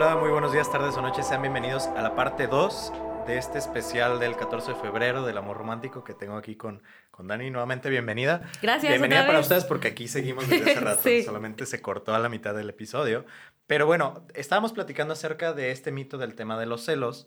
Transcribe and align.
Hola, 0.00 0.14
muy 0.14 0.30
buenos 0.30 0.52
días, 0.52 0.70
tardes 0.70 0.96
o 0.96 1.02
noches. 1.02 1.26
Sean 1.26 1.42
bienvenidos 1.42 1.88
a 1.88 2.02
la 2.02 2.14
parte 2.14 2.46
2 2.46 2.92
de 3.26 3.36
este 3.36 3.58
especial 3.58 4.20
del 4.20 4.36
14 4.36 4.74
de 4.74 4.78
febrero 4.78 5.26
del 5.26 5.36
amor 5.36 5.56
romántico 5.56 6.04
que 6.04 6.14
tengo 6.14 6.36
aquí 6.36 6.54
con, 6.54 6.84
con 7.10 7.26
Dani. 7.26 7.50
Nuevamente, 7.50 7.90
bienvenida. 7.90 8.48
Gracias. 8.62 8.92
Bienvenida 8.92 9.26
para 9.26 9.40
ustedes 9.40 9.64
porque 9.64 9.88
aquí 9.88 10.06
seguimos 10.06 10.48
desde 10.48 10.70
hace 10.70 10.80
rato. 10.84 11.02
Solamente 11.24 11.66
se 11.66 11.82
cortó 11.82 12.14
a 12.14 12.20
la 12.20 12.28
mitad 12.28 12.54
del 12.54 12.70
episodio. 12.70 13.24
Pero 13.66 13.86
bueno, 13.86 14.24
estábamos 14.34 14.72
platicando 14.72 15.14
acerca 15.14 15.52
de 15.52 15.72
este 15.72 15.90
mito 15.90 16.16
del 16.16 16.36
tema 16.36 16.56
de 16.60 16.66
los 16.66 16.84
celos 16.84 17.26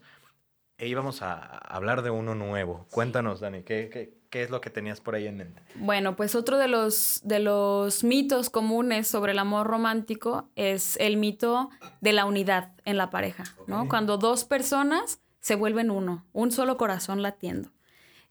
e 0.81 0.87
íbamos 0.87 1.21
a 1.21 1.35
hablar 1.35 2.01
de 2.01 2.09
uno 2.09 2.33
nuevo. 2.33 2.87
Cuéntanos, 2.89 3.39
Dani, 3.39 3.61
¿qué, 3.61 4.15
qué, 4.31 4.41
es 4.41 4.49
lo 4.49 4.61
que 4.61 4.71
tenías 4.71 4.99
por 4.99 5.13
ahí 5.13 5.27
en 5.27 5.37
mente? 5.37 5.61
Bueno, 5.75 6.15
pues 6.15 6.33
otro 6.33 6.57
de 6.57 6.67
los, 6.67 7.21
de 7.23 7.37
los 7.37 8.03
mitos 8.03 8.49
comunes 8.49 9.07
sobre 9.07 9.33
el 9.33 9.37
amor 9.37 9.67
romántico 9.67 10.49
es 10.55 10.97
el 10.99 11.17
mito 11.17 11.69
de 12.01 12.13
la 12.13 12.25
unidad 12.25 12.71
en 12.83 12.97
la 12.97 13.11
pareja, 13.11 13.43
¿no? 13.67 13.87
Cuando 13.87 14.17
dos 14.17 14.43
personas 14.43 15.21
se 15.39 15.53
vuelven 15.53 15.91
uno, 15.91 16.25
un 16.33 16.51
solo 16.51 16.77
corazón 16.77 17.21
latiendo. 17.21 17.69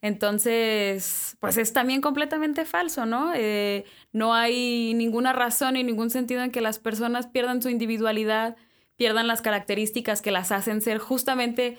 Entonces, 0.02 1.36
pues 1.38 1.56
es 1.56 1.72
también 1.72 2.00
completamente 2.00 2.64
falso, 2.64 3.06
¿no? 3.06 3.32
Eh, 3.32 3.84
no 4.12 4.34
hay 4.34 4.92
ninguna 4.94 5.32
razón 5.32 5.76
y 5.76 5.84
ningún 5.84 6.10
sentido 6.10 6.42
en 6.42 6.50
que 6.50 6.60
las 6.60 6.80
personas 6.80 7.28
pierdan 7.28 7.62
su 7.62 7.68
individualidad, 7.68 8.56
pierdan 8.96 9.28
las 9.28 9.40
características 9.40 10.20
que 10.20 10.32
las 10.32 10.50
hacen 10.50 10.80
ser 10.80 10.98
justamente 10.98 11.78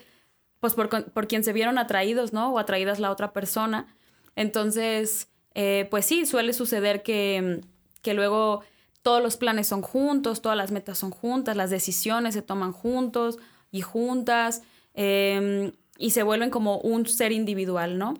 pues 0.62 0.74
por, 0.74 1.10
por 1.10 1.26
quien 1.26 1.42
se 1.42 1.52
vieron 1.52 1.76
atraídos, 1.76 2.32
¿no? 2.32 2.52
O 2.52 2.58
atraídas 2.60 3.00
la 3.00 3.10
otra 3.10 3.32
persona. 3.32 3.92
Entonces, 4.36 5.26
eh, 5.56 5.88
pues 5.90 6.06
sí, 6.06 6.24
suele 6.24 6.52
suceder 6.52 7.02
que, 7.02 7.62
que 8.00 8.14
luego 8.14 8.62
todos 9.02 9.20
los 9.20 9.36
planes 9.36 9.66
son 9.66 9.82
juntos, 9.82 10.40
todas 10.40 10.56
las 10.56 10.70
metas 10.70 10.98
son 10.98 11.10
juntas, 11.10 11.56
las 11.56 11.70
decisiones 11.70 12.34
se 12.34 12.42
toman 12.42 12.70
juntos 12.70 13.40
y 13.72 13.80
juntas, 13.80 14.62
em, 14.94 15.72
y 15.98 16.10
se 16.10 16.22
vuelven 16.22 16.50
como 16.50 16.78
un 16.78 17.06
ser 17.06 17.32
individual, 17.32 17.98
¿no? 17.98 18.14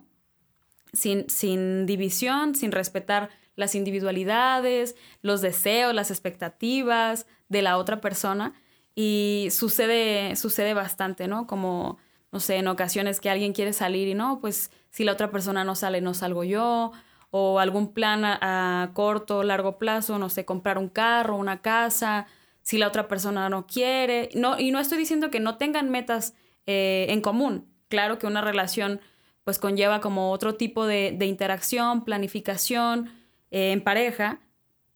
Sin, 0.93 1.31
sin 1.31 1.87
división, 1.87 2.57
sin 2.57 2.73
respetar 2.73 3.31
las 3.55 3.77
individualidades, 3.77 4.97
los 5.21 5.43
deseos, 5.43 5.95
las 5.95 6.11
expectativas 6.11 7.25
de 7.49 7.63
la 7.63 7.79
otra 7.79 8.01
persona. 8.01 8.53
Y 8.97 9.47
sucede, 9.53 10.35
sucede 10.35 10.75
bastante, 10.75 11.29
¿no? 11.29 11.47
Como 11.47 11.99
no 12.33 12.41
sé, 12.41 12.57
en 12.57 12.67
ocasiones 12.67 13.21
que 13.21 13.31
alguien 13.31 13.53
quiere 13.53 13.75
salir 13.75 14.09
y 14.09 14.15
no, 14.15 14.41
pues 14.41 14.71
si 14.91 15.05
la 15.05 15.13
otra 15.13 15.31
persona 15.31 15.65
no 15.65 15.75
sale, 15.75 16.01
no 16.01 16.15
salgo 16.15 16.45
yo, 16.45 16.93
o 17.31 17.59
algún 17.59 17.93
plan 17.93 18.25
a, 18.25 18.91
corto, 18.95 19.43
largo 19.43 19.79
plazo, 19.79 20.19
no 20.19 20.29
sé, 20.31 20.45
comprar 20.45 20.79
un 20.79 20.89
carro, 20.89 21.37
una 21.37 21.61
casa, 21.61 22.27
si 22.63 22.79
la 22.79 22.89
otra 22.89 23.09
persona 23.09 23.49
no 23.49 23.67
quiere. 23.67 24.31
No, 24.35 24.59
y 24.59 24.71
no 24.71 24.81
estoy 24.81 24.99
diciendo 24.99 25.31
que 25.31 25.41
no 25.41 25.57
tengan 25.57 25.91
metas 25.91 26.35
eh, 26.67 27.07
en 27.11 27.21
común. 27.21 27.67
Claro 27.89 28.19
que 28.19 28.27
una 28.27 28.41
relación 28.41 29.01
pues 29.45 29.59
conlleva 29.59 30.01
como 30.01 30.31
otro 30.31 30.55
tipo 30.55 30.87
de, 30.87 31.17
interacción, 31.21 32.05
planificación 32.05 33.11
eh, 33.51 33.73
en 33.73 33.83
pareja, 33.83 34.41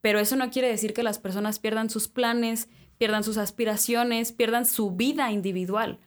pero 0.01 0.21
eso 0.21 0.37
no 0.37 0.51
quiere 0.51 0.69
decir 0.69 0.95
que 0.95 1.03
las 1.03 1.19
personas 1.19 1.59
pierdan 1.59 1.91
sus 1.91 2.07
planes, 2.07 2.69
pierdan 2.97 3.25
sus 3.25 3.39
aspiraciones, 3.39 4.33
pierdan 4.33 4.67
su 4.67 4.93
vida 4.93 5.33
individual. 5.33 5.99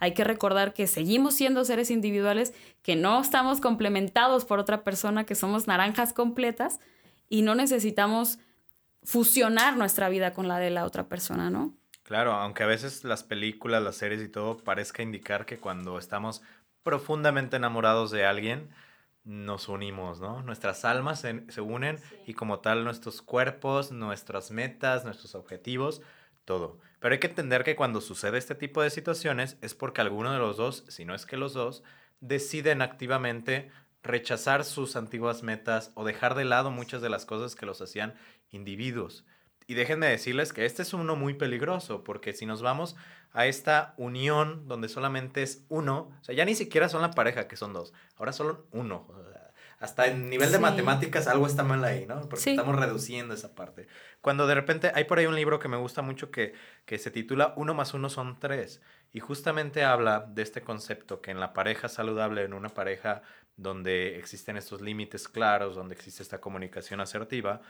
Hay 0.00 0.14
que 0.14 0.24
recordar 0.24 0.74
que 0.74 0.86
seguimos 0.86 1.34
siendo 1.34 1.64
seres 1.64 1.90
individuales, 1.90 2.52
que 2.82 2.96
no 2.96 3.20
estamos 3.20 3.60
complementados 3.60 4.44
por 4.44 4.58
otra 4.58 4.84
persona, 4.84 5.24
que 5.24 5.34
somos 5.34 5.66
naranjas 5.66 6.12
completas 6.12 6.80
y 7.28 7.42
no 7.42 7.54
necesitamos 7.54 8.38
fusionar 9.02 9.76
nuestra 9.76 10.08
vida 10.08 10.32
con 10.32 10.48
la 10.48 10.58
de 10.58 10.70
la 10.70 10.84
otra 10.84 11.08
persona, 11.08 11.50
¿no? 11.50 11.74
Claro, 12.02 12.32
aunque 12.32 12.62
a 12.62 12.66
veces 12.66 13.04
las 13.04 13.22
películas, 13.22 13.82
las 13.82 13.96
series 13.96 14.22
y 14.22 14.28
todo 14.28 14.58
parezca 14.58 15.02
indicar 15.02 15.46
que 15.46 15.58
cuando 15.58 15.98
estamos 15.98 16.42
profundamente 16.82 17.56
enamorados 17.56 18.10
de 18.10 18.26
alguien, 18.26 18.68
nos 19.24 19.68
unimos, 19.68 20.20
¿no? 20.20 20.42
Nuestras 20.42 20.84
almas 20.84 21.20
se, 21.20 21.60
unen 21.60 21.98
y 22.26 22.34
como 22.34 22.58
tal 22.60 22.84
nuestros 22.84 23.22
cuerpos, 23.22 23.90
nuestras 23.90 24.50
metas, 24.50 25.04
nuestros 25.04 25.34
objetivos 25.34 26.02
todo. 26.44 26.78
Pero 27.04 27.12
hay 27.12 27.18
que 27.18 27.26
entender 27.26 27.64
que 27.64 27.76
cuando 27.76 28.00
sucede 28.00 28.38
este 28.38 28.54
tipo 28.54 28.80
de 28.80 28.88
situaciones 28.88 29.58
es 29.60 29.74
porque 29.74 30.00
alguno 30.00 30.32
de 30.32 30.38
los 30.38 30.56
dos, 30.56 30.84
si 30.88 31.04
no 31.04 31.14
es 31.14 31.26
que 31.26 31.36
los 31.36 31.52
dos, 31.52 31.82
deciden 32.20 32.80
activamente 32.80 33.70
rechazar 34.02 34.64
sus 34.64 34.96
antiguas 34.96 35.42
metas 35.42 35.92
o 35.96 36.06
dejar 36.06 36.34
de 36.34 36.46
lado 36.46 36.70
muchas 36.70 37.02
de 37.02 37.10
las 37.10 37.26
cosas 37.26 37.56
que 37.56 37.66
los 37.66 37.82
hacían 37.82 38.14
individuos. 38.52 39.26
Y 39.66 39.74
déjenme 39.74 40.06
decirles 40.06 40.54
que 40.54 40.64
este 40.64 40.80
es 40.80 40.94
uno 40.94 41.14
muy 41.14 41.34
peligroso, 41.34 42.04
porque 42.04 42.32
si 42.32 42.46
nos 42.46 42.62
vamos 42.62 42.96
a 43.32 43.44
esta 43.44 43.92
unión 43.98 44.66
donde 44.66 44.88
solamente 44.88 45.42
es 45.42 45.66
uno, 45.68 46.10
o 46.18 46.24
sea, 46.24 46.34
ya 46.34 46.46
ni 46.46 46.54
siquiera 46.54 46.88
son 46.88 47.02
la 47.02 47.10
pareja, 47.10 47.48
que 47.48 47.56
son 47.56 47.74
dos, 47.74 47.92
ahora 48.16 48.32
solo 48.32 48.66
uno 48.72 49.06
hasta 49.78 50.06
en 50.06 50.30
nivel 50.30 50.50
de 50.52 50.58
matemáticas 50.58 51.26
algo 51.26 51.46
está 51.46 51.62
mal 51.62 51.84
ahí, 51.84 52.06
¿no? 52.06 52.28
Porque 52.28 52.50
estamos 52.50 52.76
reduciendo 52.76 53.34
esa 53.34 53.54
parte. 53.54 53.86
Cuando 54.20 54.46
de 54.46 54.54
repente 54.54 54.92
hay 54.94 55.04
por 55.04 55.18
ahí 55.18 55.26
un 55.26 55.34
libro 55.34 55.58
que 55.58 55.68
me 55.68 55.76
gusta 55.76 56.02
mucho 56.02 56.30
que, 56.30 56.54
que 56.84 56.98
se 56.98 57.10
titula 57.10 57.54
Uno 57.56 57.74
más 57.74 57.94
uno 57.94 58.08
son 58.08 58.38
tres. 58.38 58.80
Y 59.12 59.20
justamente 59.20 59.84
habla 59.84 60.26
de 60.28 60.42
este 60.42 60.62
concepto 60.62 61.20
que 61.20 61.30
en 61.30 61.40
la 61.40 61.52
pareja 61.52 61.88
saludable, 61.88 62.42
en 62.42 62.52
una 62.52 62.68
pareja 62.68 63.22
donde 63.56 64.18
existen 64.18 64.56
estos 64.56 64.80
límites 64.80 65.28
claros, 65.28 65.76
donde 65.76 65.94
existe 65.94 66.22
esta 66.22 66.40
comunicación 66.40 67.00
asertiva, 67.00 67.60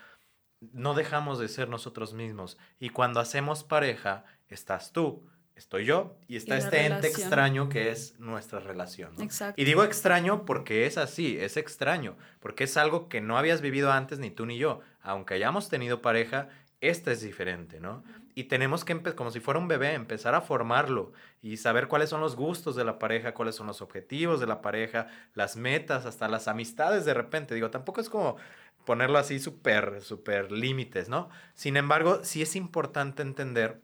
no 0.73 0.95
dejamos 0.95 1.39
de 1.39 1.49
ser 1.49 1.69
nosotros 1.69 2.15
mismos. 2.15 2.57
Y 2.79 2.91
cuando 2.91 3.21
hacemos 3.21 3.65
pareja, 3.65 4.25
estás 4.49 4.93
tú, 4.93 5.29
estoy 5.57 5.85
yo 5.85 6.17
y 6.27 6.37
está 6.37 6.57
este 6.57 6.87
ente 6.87 7.07
extraño 7.07 7.69
que 7.69 7.91
es 7.91 8.19
nuestra 8.19 8.61
relación. 8.61 9.21
Exacto. 9.21 9.61
Y 9.61 9.65
digo 9.65 9.85
extraño 9.85 10.45
porque 10.45 10.87
es 10.87 10.99
así, 10.99 11.39
es 11.39 11.57
extraño, 11.57 12.17
porque 12.41 12.65
es 12.65 12.77
algo 12.77 13.09
que 13.09 13.21
no 13.21 13.39
habías 13.39 13.61
vivido 13.61 13.93
antes 13.93 14.19
ni 14.19 14.31
tú 14.31 14.47
ni 14.47 14.59
yo. 14.59 14.81
Aunque 15.03 15.35
hayamos 15.35 15.69
tenido 15.69 16.03
pareja, 16.03 16.49
esta 16.81 17.13
es 17.13 17.21
diferente, 17.21 17.81
¿no? 17.81 18.05
Y 18.35 18.45
tenemos 18.45 18.85
que, 18.85 19.01
como 19.15 19.31
si 19.31 19.39
fuera 19.39 19.61
un 19.61 19.69
bebé, 19.69 19.95
empezar 19.95 20.35
a 20.35 20.41
formarlo 20.41 21.13
y 21.41 21.57
saber 21.57 21.87
cuáles 21.87 22.11
son 22.11 22.21
los 22.21 22.35
gustos 22.35 22.75
de 22.75 22.85
la 22.85 22.99
pareja, 22.99 23.33
cuáles 23.33 23.55
son 23.55 23.69
los 23.69 23.81
objetivos 23.81 24.41
de 24.41 24.47
la 24.47 24.61
pareja, 24.61 25.07
las 25.35 25.57
metas, 25.57 26.05
hasta 26.05 26.27
las 26.27 26.49
amistades 26.49 27.05
de 27.05 27.15
repente. 27.15 27.55
Digo, 27.55 27.71
tampoco 27.71 28.01
es 28.01 28.11
como 28.11 28.37
ponerlo 28.85 29.19
así 29.19 29.39
súper, 29.39 30.03
súper 30.03 30.51
límites, 30.51 31.09
¿no? 31.09 31.31
Sin 31.55 31.77
embargo, 31.77 32.25
sí 32.25 32.43
es 32.43 32.57
importante 32.57 33.23
entender 33.23 33.81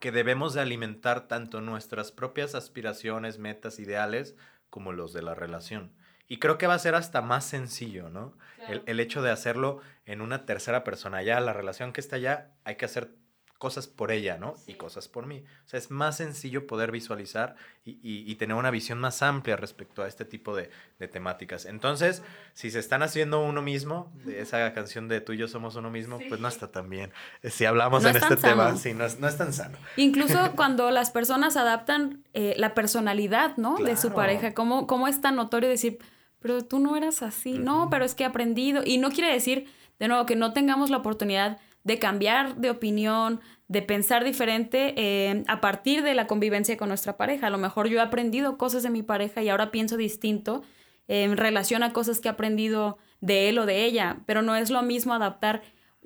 que 0.00 0.12
debemos 0.12 0.54
de 0.54 0.60
alimentar 0.60 1.28
tanto 1.28 1.60
nuestras 1.60 2.12
propias 2.12 2.54
aspiraciones, 2.54 3.38
metas, 3.38 3.78
ideales, 3.78 4.36
como 4.70 4.92
los 4.92 5.12
de 5.12 5.22
la 5.22 5.34
relación. 5.34 5.92
Y 6.28 6.38
creo 6.38 6.58
que 6.58 6.66
va 6.66 6.74
a 6.74 6.78
ser 6.78 6.94
hasta 6.94 7.22
más 7.22 7.44
sencillo, 7.44 8.10
¿no? 8.10 8.36
El, 8.68 8.82
el, 8.86 9.00
hecho 9.00 9.22
de 9.22 9.30
hacerlo 9.30 9.80
en 10.04 10.20
una 10.20 10.44
tercera 10.44 10.84
persona. 10.84 11.22
Ya 11.22 11.40
la 11.40 11.54
relación 11.54 11.92
que 11.92 12.02
está 12.02 12.16
allá, 12.16 12.52
hay 12.64 12.76
que 12.76 12.84
hacer 12.84 13.10
cosas 13.58 13.88
por 13.88 14.12
ella, 14.12 14.38
¿no? 14.38 14.54
Y 14.68 14.74
cosas 14.74 15.08
por 15.08 15.26
mí. 15.26 15.42
O 15.66 15.68
sea, 15.68 15.78
es 15.78 15.90
más 15.90 16.16
sencillo 16.16 16.66
poder 16.66 16.92
visualizar 16.92 17.56
y, 17.84 17.98
y, 18.02 18.34
tener 18.36 18.56
una 18.56 18.70
visión 18.70 18.98
más 18.98 19.20
amplia 19.22 19.56
respecto 19.56 20.02
a 20.02 20.08
este 20.08 20.24
tipo 20.24 20.54
de, 20.54 20.70
de, 20.98 21.08
temáticas. 21.08 21.64
Entonces, 21.64 22.22
si 22.52 22.70
se 22.70 22.78
están 22.78 23.02
haciendo 23.02 23.40
uno 23.40 23.60
mismo, 23.60 24.12
de 24.24 24.40
esa 24.40 24.72
canción 24.74 25.08
de 25.08 25.20
tú 25.20 25.32
y 25.32 25.38
yo 25.38 25.48
somos 25.48 25.74
uno 25.74 25.90
mismo, 25.90 26.20
pues 26.28 26.40
no 26.40 26.46
está 26.46 26.70
tan 26.70 26.88
bien. 26.88 27.12
Eh, 27.42 27.50
si 27.50 27.64
hablamos 27.64 28.04
en 28.04 28.16
este 28.16 28.36
tema, 28.36 28.76
sí, 28.76 28.94
no 28.94 29.04
es, 29.04 29.18
no 29.18 29.26
es, 29.26 29.36
tan 29.36 29.52
sano. 29.52 29.76
Incluso 29.96 30.52
cuando 30.56 30.90
las 30.90 31.10
personas 31.10 31.56
adaptan 31.56 32.22
eh, 32.34 32.54
la 32.58 32.74
personalidad, 32.74 33.56
¿no? 33.56 33.76
De 33.78 33.96
su 33.96 34.12
pareja, 34.12 34.54
¿cómo, 34.54 34.86
¿cómo 34.86 35.08
es 35.08 35.20
tan 35.20 35.34
notorio 35.34 35.68
decir, 35.68 35.98
pero 36.38 36.64
tú 36.64 36.78
no 36.78 36.96
eras 36.96 37.22
así? 37.22 37.58
No, 37.58 37.88
pero 37.90 38.04
es 38.04 38.14
que 38.14 38.22
he 38.22 38.26
aprendido. 38.26 38.82
Y 38.84 38.98
no 38.98 39.10
quiere 39.10 39.32
decir, 39.32 39.66
de 39.98 40.06
nuevo, 40.06 40.26
que 40.26 40.36
no 40.36 40.52
tengamos 40.52 40.90
la 40.90 40.98
oportunidad 40.98 41.58
de 41.88 41.98
cambiar 41.98 42.56
de 42.56 42.70
opinión, 42.70 43.40
de 43.66 43.82
pensar 43.82 44.22
diferente 44.22 44.94
eh, 44.96 45.42
a 45.48 45.60
partir 45.60 46.02
de 46.02 46.14
la 46.14 46.26
convivencia 46.26 46.76
con 46.76 46.88
nuestra 46.88 47.16
pareja. 47.16 47.48
A 47.48 47.50
lo 47.50 47.58
mejor 47.58 47.88
yo 47.88 47.98
he 47.98 48.02
aprendido 48.02 48.56
cosas 48.58 48.84
de 48.84 48.90
mi 48.90 49.02
pareja 49.02 49.42
y 49.42 49.48
ahora 49.48 49.72
pienso 49.72 49.96
distinto 49.96 50.62
en 51.08 51.38
relación 51.38 51.82
a 51.82 51.92
cosas 51.92 52.20
que 52.20 52.28
he 52.28 52.30
aprendido 52.30 52.98
de 53.20 53.48
él 53.48 53.58
o 53.58 53.66
de 53.66 53.84
ella, 53.84 54.18
pero 54.26 54.42
no 54.42 54.54
es 54.54 54.70
lo 54.70 54.82
mismo 54.82 55.14
adaptar 55.14 55.62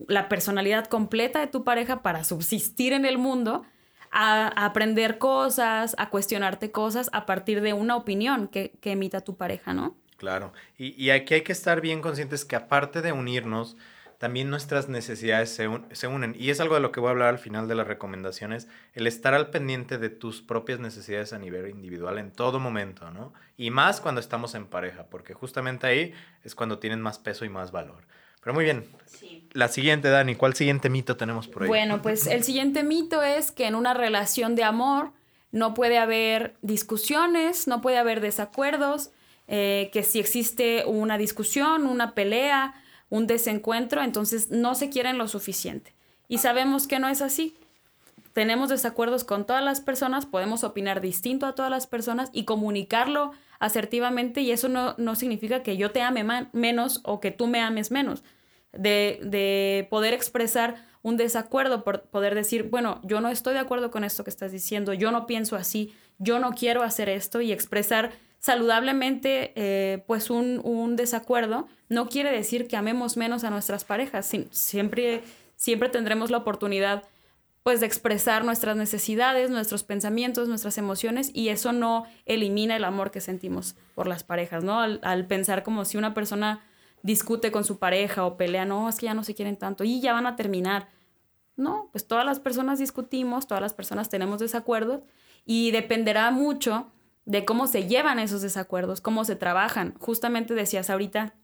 la 0.09 0.29
personalidad 0.29 0.87
completa 0.87 1.41
de 1.41 1.49
tu 1.49 1.65
pareja 1.65 2.03
para 2.03 2.25
subsistir 2.25 2.93
en 2.93 3.05
el 3.05 3.19
mundo 3.19 3.65
a, 4.13 4.49
aprender 4.65 5.19
cosas, 5.19 5.97
a 5.99 6.11
cuestionarte 6.11 6.71
cosas 6.71 7.11
a 7.13 7.27
partir 7.27 7.61
de 7.61 7.73
una 7.73 7.97
opinión 7.97 8.47
que, 8.47 8.79
emita 8.83 9.21
tu 9.21 9.37
pareja, 9.37 9.75
¿no? 9.75 9.97
Claro, 10.17 10.53
y, 10.79 10.95
y 11.03 11.11
aquí 11.11 11.35
hay 11.35 11.43
que 11.43 11.51
estar 11.51 11.81
bien 11.81 12.01
conscientes 12.01 12.45
que 12.45 12.55
aparte 12.55 13.03
de 13.03 13.11
unirnos, 13.11 13.77
también 14.23 14.51
nuestras 14.51 14.89
necesidades 14.89 15.51
se, 15.51 16.07
unen. 16.07 16.37
Y 16.39 16.51
es 16.51 16.61
algo 16.61 16.77
de 16.77 16.81
lo 16.81 16.93
que 16.93 17.01
voy 17.01 17.09
a 17.09 17.11
hablar 17.11 17.31
al 17.31 17.41
final 17.41 17.67
de 17.67 17.75
las 17.75 17.89
recomendaciones, 17.89 18.69
el 18.95 19.09
estar 19.09 19.35
al 19.35 19.51
pendiente 19.51 19.99
de 19.99 20.11
tus 20.11 20.43
propias 20.43 20.79
necesidades 20.79 21.33
a 21.33 21.41
nivel 21.41 21.69
individual 21.71 22.19
en 22.19 22.31
todo 22.31 22.61
momento, 22.61 23.11
¿no? 23.11 23.33
Y 23.57 23.71
más 23.71 24.01
cuando 24.01 24.21
estamos 24.21 24.55
en 24.55 24.67
pareja, 24.67 25.07
porque 25.11 25.35
justamente 25.35 25.89
ahí 25.89 26.15
es 26.45 26.55
cuando 26.55 26.79
tienen 26.79 27.01
más 27.01 27.19
peso 27.19 27.45
y 27.45 27.49
más 27.49 27.73
valor. 27.73 28.07
Pero 28.41 28.55
muy 28.55 28.63
bien. 28.63 28.87
La 29.55 29.67
siguiente, 29.67 30.09
Dani, 30.09 30.37
¿cuál 30.37 30.55
siguiente 30.55 30.89
mito 30.89 31.17
tenemos 31.17 31.49
por 31.49 31.65
ahí? 31.65 31.69
Bueno, 31.69 32.01
pues 32.01 32.29
el 32.29 32.45
siguiente 32.45 32.85
mito 32.85 33.25
es 33.25 33.51
que 33.51 33.67
en 33.67 33.75
una 33.75 33.93
relación 33.93 34.55
de 34.55 34.63
amor 34.63 35.11
no 35.51 35.75
puede 35.75 35.99
haber 35.99 36.55
discusiones, 36.63 37.67
no 37.67 37.81
puede 37.81 37.99
haber 37.99 38.21
desacuerdos, 38.21 39.11
eh, 39.49 39.91
que 39.93 40.05
si 40.05 40.21
existe 40.21 40.85
una 40.87 41.19
discusión, 41.19 41.89
una 41.89 42.15
pelea, 42.15 42.77
un 43.13 43.27
desencuentro, 43.27 44.03
entonces 44.03 44.51
no 44.51 44.75
se 44.75 44.89
quieren 44.89 45.19
lo 45.19 45.29
suficiente. 45.29 45.93
Y 46.29 46.39
sabemos 46.39 46.87
que 46.87 46.99
no 46.99 47.09
es 47.09 47.21
así. 47.21 47.55
Tenemos 48.33 48.71
desacuerdos 48.71 49.23
con 49.23 49.45
todas 49.45 49.63
las 49.63 49.83
personas, 49.83 50.25
podemos 50.25 50.65
opinar 50.65 51.03
distinto 51.03 51.45
a 51.45 51.55
todas 51.55 51.71
las 51.71 51.87
personas 51.87 52.31
y 52.33 52.45
comunicarlo 52.47 53.33
asertivamente 53.59 54.41
y 54.41 54.51
eso 54.51 54.71
no, 54.71 54.95
no 54.97 55.15
significa 55.15 55.63
que 55.63 55.77
yo 55.77 55.91
te 55.91 56.01
ame 56.01 56.25
menos 56.53 57.01
o 57.05 57.21
que 57.21 57.31
tú 57.31 57.49
me 57.49 57.61
ames 57.61 57.91
menos. 57.91 58.25
De, 58.73 59.21
de 59.23 59.87
poder 59.91 60.15
expresar 60.15 60.83
un 61.03 61.19
desacuerdo, 61.19 61.85
por 61.85 62.05
poder 62.05 62.35
decir, 62.35 62.71
bueno, 62.71 62.99
yo 63.03 63.21
no 63.21 63.29
estoy 63.29 63.53
de 63.53 63.61
acuerdo 63.61 63.91
con 63.91 64.05
esto 64.05 64.25
que 64.25 64.31
estás 64.31 64.53
diciendo, 64.53 64.95
yo 64.95 65.13
no 65.13 65.27
pienso 65.27 65.57
así, 65.57 65.95
yo 66.17 66.39
no 66.39 66.53
quiero 66.53 66.83
hacer 66.83 67.11
esto 67.11 67.43
y 67.43 67.53
expresar 67.53 68.13
saludablemente 68.43 69.53
eh, 69.55 70.03
pues 70.07 70.29
un, 70.29 70.61
un, 70.65 70.97
desacuerdo 70.97 71.69
no 71.89 72.09
quiere 72.09 72.33
decir 72.33 72.67
que 72.67 72.77
amemos 72.77 73.17
menos 73.17 73.45
a 73.45 73.51
nuestras 73.51 73.85
parejas, 73.85 74.31
siempre, 74.51 75.23
siempre 75.57 75.89
tendremos 75.89 76.31
la 76.31 76.39
oportunidad 76.39 77.05
pues 77.63 77.79
de 77.79 77.87
expresar 77.87 78.45
nuestras 78.45 78.77
necesidades, 78.77 79.49
nuestros 79.49 79.85
pensamientos, 79.85 80.49
nuestras 80.49 80.77
emociones 80.77 81.31
y 81.33 81.51
eso 81.51 81.73
no 81.73 82.05
elimina 82.27 82.75
el 82.75 82.83
amor 82.83 83.13
que 83.13 83.21
sentimos 83.21 83.77
por 83.95 84.09
las 84.09 84.25
parejas, 84.25 84.65
¿no? 84.65 84.81
Al, 84.81 84.99
al 85.05 85.27
pensar 85.29 85.63
como 85.63 85.85
si 85.85 85.97
una 85.97 86.13
persona 86.13 86.61
discute 87.05 87.53
con 87.53 87.63
su 87.63 87.79
pareja 87.79 88.27
o 88.27 88.37
pelea, 88.37 88.65
no, 88.65 88.89
es 88.89 88.97
que 88.97 89.07
ya 89.07 89.15
no 89.15 89.23
se 89.23 89.37
quieren 89.37 89.57
tanto 89.57 89.85
y 89.85 90.01
ya 90.01 90.13
van 90.13 90.27
a 90.27 90.35
terminar. 90.35 90.89
No, 91.55 91.89
pues 91.93 92.09
todas 92.09 92.27
las 92.27 92.41
personas 92.41 92.81
discutimos, 92.81 93.47
todas 93.47 93.63
las 93.63 93.75
personas 93.75 94.09
tenemos 94.09 94.41
desacuerdos 94.41 95.03
y 95.47 95.71
dependerá 95.71 96.33
mucho 96.33 96.91
de 97.25 97.45
cómo 97.45 97.67
se 97.67 97.87
llevan 97.87 98.19
esos 98.19 98.43
desacuerdos, 98.43 99.01
cómo 99.01 99.25
se 99.25 99.37
trabajan. 99.37 99.95
Justamente 99.99 100.55
decías 100.55 100.91
ahorita 100.91 101.35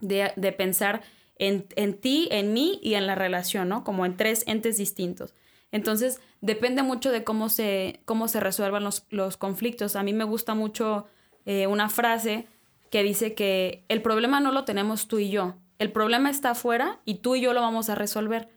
de, 0.00 0.32
de 0.36 0.52
pensar 0.52 1.02
en, 1.38 1.66
en, 1.76 1.94
ti, 2.00 2.28
en 2.30 2.52
mí 2.52 2.78
y 2.82 2.94
en 2.94 3.06
la 3.06 3.14
relación, 3.14 3.68
¿no? 3.68 3.84
Como 3.84 4.06
en 4.06 4.16
tres 4.16 4.44
entes 4.46 4.78
distintos. 4.78 5.34
Entonces, 5.72 6.20
depende 6.40 6.82
mucho 6.82 7.10
de 7.10 7.24
cómo 7.24 7.48
se, 7.48 8.00
cómo 8.04 8.28
se 8.28 8.40
resuelvan 8.40 8.84
los, 8.84 9.04
los 9.10 9.36
conflictos. 9.36 9.96
A 9.96 10.02
mí 10.02 10.12
me 10.12 10.24
gusta 10.24 10.54
mucho 10.54 11.06
eh, 11.44 11.66
una 11.66 11.88
frase 11.88 12.46
que 12.90 13.02
dice 13.02 13.34
que 13.34 13.84
el 13.88 14.00
problema 14.00 14.40
no 14.40 14.52
lo 14.52 14.64
tenemos 14.64 15.08
tú 15.08 15.18
y 15.18 15.28
yo, 15.28 15.56
el 15.78 15.92
problema 15.92 16.30
está 16.30 16.50
afuera 16.50 17.00
y 17.04 17.16
tú 17.16 17.36
y 17.36 17.40
yo 17.40 17.52
lo 17.52 17.60
vamos 17.60 17.90
a 17.90 17.94
resolver, 17.94 18.48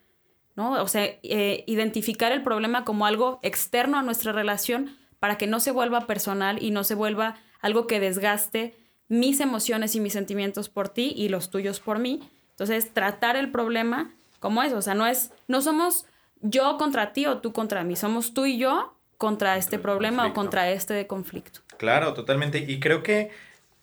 ¿no? 0.56 0.82
O 0.82 0.88
sea, 0.88 1.04
eh, 1.04 1.64
identificar 1.68 2.32
el 2.32 2.44
problema 2.44 2.86
como 2.86 3.06
algo 3.06 3.40
externo 3.44 3.98
a 3.98 4.04
nuestra 4.04 4.32
relación 4.32 4.96
para 5.20 5.38
que 5.38 5.48
no 5.48 5.60
se 5.60 5.72
vuelva 5.72 6.08
personal 6.08 6.62
y 6.62 6.72
no 6.72 6.84
se 6.84 6.96
vuelva 6.96 7.38
algo 7.62 7.88
que 7.88 8.00
desgaste 8.00 8.78
mis 9.08 9.40
emociones 9.40 9.96
y 9.96 10.00
mis 10.00 10.14
sentimientos 10.14 10.70
por 10.70 10.90
ti 10.90 11.14
y 11.16 11.30
los 11.30 11.50
tuyos 11.50 11.80
por 11.80 12.00
mí. 12.00 12.30
Entonces, 12.52 12.94
tratar 12.94 13.36
el 13.36 13.52
problema 13.52 14.14
como 14.40 14.64
eso, 14.64 14.78
o 14.78 14.82
sea, 14.82 14.94
no 14.94 15.08
es, 15.08 15.32
no 15.48 15.62
somos 15.62 16.06
yo 16.42 16.78
contra 16.78 17.12
ti 17.12 17.26
o 17.26 17.40
tú 17.40 17.52
contra 17.52 17.84
mí, 17.84 17.96
somos 17.96 18.34
tú 18.34 18.46
y 18.46 18.58
yo 18.58 18.96
contra 19.18 19.58
este 19.58 19.80
problema 19.80 20.28
o 20.28 20.34
contra 20.34 20.70
este 20.70 21.06
conflicto. 21.08 21.60
Claro, 21.78 22.14
totalmente. 22.14 22.60
Y 22.60 22.80
creo 22.80 23.04
que 23.04 23.32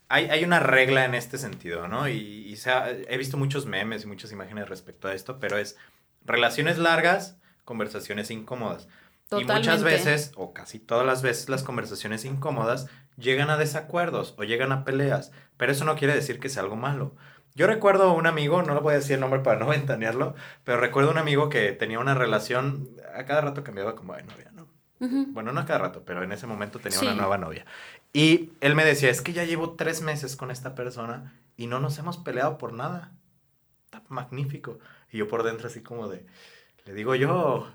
hay, 0.08 0.26
hay, 0.26 0.44
una 0.44 0.60
regla 0.60 1.04
en 1.04 1.14
este 1.14 1.36
sentido, 1.36 1.88
¿no? 1.88 2.08
Y, 2.08 2.58
he 3.08 3.18
visto 3.18 3.36
muchos 3.36 3.66
memes 3.66 4.04
y 4.04 4.06
muchas 4.06 4.32
imágenes 4.32 4.68
respecto 4.68 5.08
a 5.08 5.14
esto, 5.14 5.38
pero 5.38 5.58
es 5.58 5.76
relaciones 6.24 6.78
largas, 6.78 7.36
conversaciones 7.64 8.30
incómodas. 8.30 8.88
Totalmente. 9.28 9.52
Y 9.52 9.56
muchas 9.56 9.82
veces, 9.82 10.32
o 10.36 10.52
casi 10.52 10.78
todas 10.78 11.04
las 11.04 11.22
veces, 11.22 11.48
las 11.48 11.64
conversaciones 11.64 12.24
incómodas 12.24 12.86
llegan 13.16 13.50
a 13.50 13.56
desacuerdos 13.56 14.34
o 14.38 14.44
llegan 14.44 14.72
a 14.72 14.84
peleas, 14.84 15.32
pero 15.56 15.72
eso 15.72 15.84
no 15.84 15.96
quiere 15.96 16.14
decir 16.14 16.38
que 16.38 16.48
sea 16.48 16.62
algo 16.62 16.76
malo. 16.76 17.14
Yo 17.54 17.66
recuerdo 17.66 18.12
un 18.12 18.26
amigo, 18.26 18.62
no 18.62 18.74
lo 18.74 18.82
voy 18.82 18.92
a 18.92 18.98
decir 18.98 19.14
el 19.14 19.20
nombre 19.20 19.40
para 19.40 19.58
no 19.58 19.66
ventanearlo, 19.70 20.34
pero 20.62 20.78
recuerdo 20.78 21.10
un 21.10 21.18
amigo 21.18 21.48
que 21.48 21.72
tenía 21.72 21.98
una 21.98 22.14
relación, 22.14 22.88
a 23.14 23.24
cada 23.24 23.40
rato 23.40 23.64
cambiaba 23.64 23.96
como 23.96 24.14
de 24.14 24.22
novia, 24.22 24.50
¿no? 24.52 24.66
Bueno, 24.98 25.52
no 25.52 25.60
a 25.60 25.66
cada 25.66 25.80
rato, 25.80 26.04
pero 26.06 26.22
en 26.22 26.32
ese 26.32 26.46
momento 26.46 26.78
tenía 26.78 26.98
sí. 26.98 27.04
una 27.04 27.16
nueva 27.16 27.36
novia. 27.36 27.66
Y 28.14 28.52
él 28.60 28.74
me 28.74 28.84
decía, 28.84 29.10
es 29.10 29.20
que 29.20 29.34
ya 29.34 29.44
llevo 29.44 29.72
tres 29.72 30.00
meses 30.00 30.36
con 30.36 30.50
esta 30.50 30.74
persona 30.74 31.34
y 31.56 31.66
no 31.66 31.80
nos 31.80 31.98
hemos 31.98 32.16
peleado 32.16 32.56
por 32.56 32.72
nada. 32.72 33.12
Está 33.84 34.02
magnífico. 34.08 34.78
Y 35.12 35.18
yo 35.18 35.28
por 35.28 35.42
dentro 35.42 35.66
así 35.66 35.82
como 35.82 36.08
de, 36.08 36.24
le 36.86 36.94
digo 36.94 37.16
yo, 37.16 37.68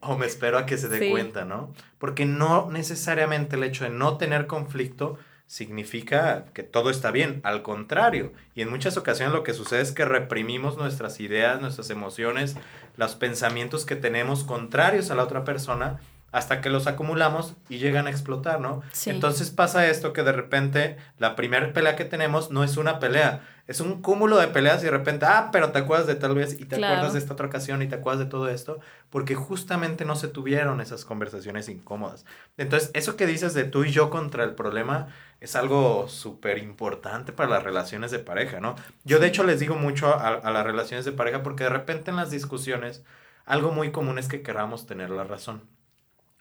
o 0.00 0.16
me 0.16 0.26
espero 0.26 0.56
a 0.56 0.66
que 0.66 0.78
se 0.78 0.88
dé 0.88 1.00
sí. 1.00 1.10
cuenta, 1.10 1.44
¿no? 1.44 1.72
Porque 1.98 2.24
no 2.24 2.70
necesariamente 2.70 3.56
el 3.56 3.64
hecho 3.64 3.84
de 3.84 3.90
no 3.90 4.16
tener 4.16 4.46
conflicto 4.46 5.18
significa 5.46 6.46
que 6.54 6.62
todo 6.62 6.90
está 6.90 7.10
bien, 7.10 7.40
al 7.42 7.62
contrario. 7.62 8.32
Y 8.54 8.62
en 8.62 8.70
muchas 8.70 8.96
ocasiones 8.96 9.34
lo 9.34 9.42
que 9.42 9.52
sucede 9.52 9.80
es 9.80 9.92
que 9.92 10.04
reprimimos 10.04 10.76
nuestras 10.76 11.20
ideas, 11.20 11.60
nuestras 11.60 11.90
emociones, 11.90 12.56
los 12.96 13.16
pensamientos 13.16 13.84
que 13.84 13.96
tenemos 13.96 14.44
contrarios 14.44 15.10
a 15.10 15.16
la 15.16 15.24
otra 15.24 15.44
persona 15.44 15.98
hasta 16.36 16.60
que 16.60 16.68
los 16.68 16.86
acumulamos 16.86 17.54
y 17.70 17.78
llegan 17.78 18.06
a 18.06 18.10
explotar, 18.10 18.60
¿no? 18.60 18.82
Sí. 18.92 19.08
Entonces 19.08 19.48
pasa 19.48 19.86
esto 19.86 20.12
que 20.12 20.22
de 20.22 20.32
repente 20.32 20.98
la 21.16 21.34
primera 21.34 21.72
pelea 21.72 21.96
que 21.96 22.04
tenemos 22.04 22.50
no 22.50 22.62
es 22.62 22.76
una 22.76 22.98
pelea, 22.98 23.40
es 23.66 23.80
un 23.80 24.02
cúmulo 24.02 24.36
de 24.36 24.48
peleas 24.48 24.82
y 24.82 24.84
de 24.84 24.90
repente, 24.90 25.24
ah, 25.24 25.48
pero 25.50 25.72
te 25.72 25.78
acuerdas 25.78 26.06
de 26.06 26.14
tal 26.14 26.34
vez 26.34 26.52
y 26.60 26.66
te 26.66 26.76
claro. 26.76 26.92
acuerdas 26.92 27.14
de 27.14 27.20
esta 27.20 27.32
otra 27.32 27.46
ocasión 27.46 27.80
y 27.80 27.86
te 27.86 27.94
acuerdas 27.94 28.26
de 28.26 28.30
todo 28.30 28.50
esto, 28.50 28.80
porque 29.08 29.34
justamente 29.34 30.04
no 30.04 30.14
se 30.14 30.28
tuvieron 30.28 30.82
esas 30.82 31.06
conversaciones 31.06 31.70
incómodas. 31.70 32.26
Entonces, 32.58 32.90
eso 32.92 33.16
que 33.16 33.26
dices 33.26 33.54
de 33.54 33.64
tú 33.64 33.84
y 33.84 33.90
yo 33.90 34.10
contra 34.10 34.44
el 34.44 34.54
problema 34.54 35.08
es 35.40 35.56
algo 35.56 36.06
súper 36.06 36.58
importante 36.58 37.32
para 37.32 37.48
las 37.48 37.62
relaciones 37.62 38.10
de 38.10 38.18
pareja, 38.18 38.60
¿no? 38.60 38.76
Yo 39.04 39.20
de 39.20 39.28
hecho 39.28 39.42
les 39.42 39.58
digo 39.58 39.76
mucho 39.76 40.08
a, 40.08 40.34
a 40.34 40.50
las 40.50 40.66
relaciones 40.66 41.06
de 41.06 41.12
pareja 41.12 41.42
porque 41.42 41.64
de 41.64 41.70
repente 41.70 42.10
en 42.10 42.18
las 42.18 42.30
discusiones 42.30 43.04
algo 43.46 43.72
muy 43.72 43.90
común 43.90 44.18
es 44.18 44.28
que 44.28 44.42
queramos 44.42 44.86
tener 44.86 45.08
la 45.08 45.24
razón 45.24 45.62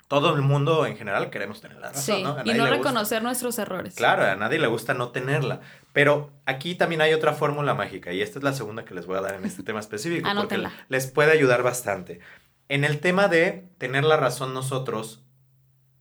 todo 0.08 0.36
el 0.36 0.42
mundo 0.42 0.86
en 0.86 0.98
general 0.98 1.30
queremos 1.30 1.62
tener 1.62 1.78
la 1.78 1.88
razón, 1.88 2.04
sí, 2.04 2.24
¿no? 2.24 2.38
y 2.44 2.54
no 2.54 2.68
reconocer 2.68 3.24
nuestros 3.24 3.58
errores. 3.58 3.96
Claro, 3.96 4.24
a 4.24 4.36
nadie 4.36 4.60
le 4.60 4.68
gusta 4.68 4.94
no 4.94 5.10
tenerla. 5.10 5.62
Pero 5.94 6.32
aquí 6.46 6.76
también 6.76 7.02
hay 7.02 7.14
otra 7.14 7.34
fórmula 7.34 7.74
mágica 7.74 8.14
y 8.14 8.22
esta 8.22 8.38
es 8.38 8.44
la 8.44 8.54
segunda 8.54 8.86
que 8.86 8.94
les 8.94 9.08
voy 9.08 9.18
a 9.18 9.22
dar 9.22 9.36
en 9.36 9.46
este 9.46 9.64
tema 9.64 9.80
específico 9.80 10.30
porque 10.36 10.64
les 10.90 11.08
puede 11.08 11.32
ayudar 11.32 11.64
bastante. 11.64 12.20
En 12.70 12.84
el 12.84 13.00
tema 13.00 13.28
de 13.28 13.68
tener 13.78 14.04
la 14.04 14.18
razón 14.18 14.54
nosotros 14.54 15.24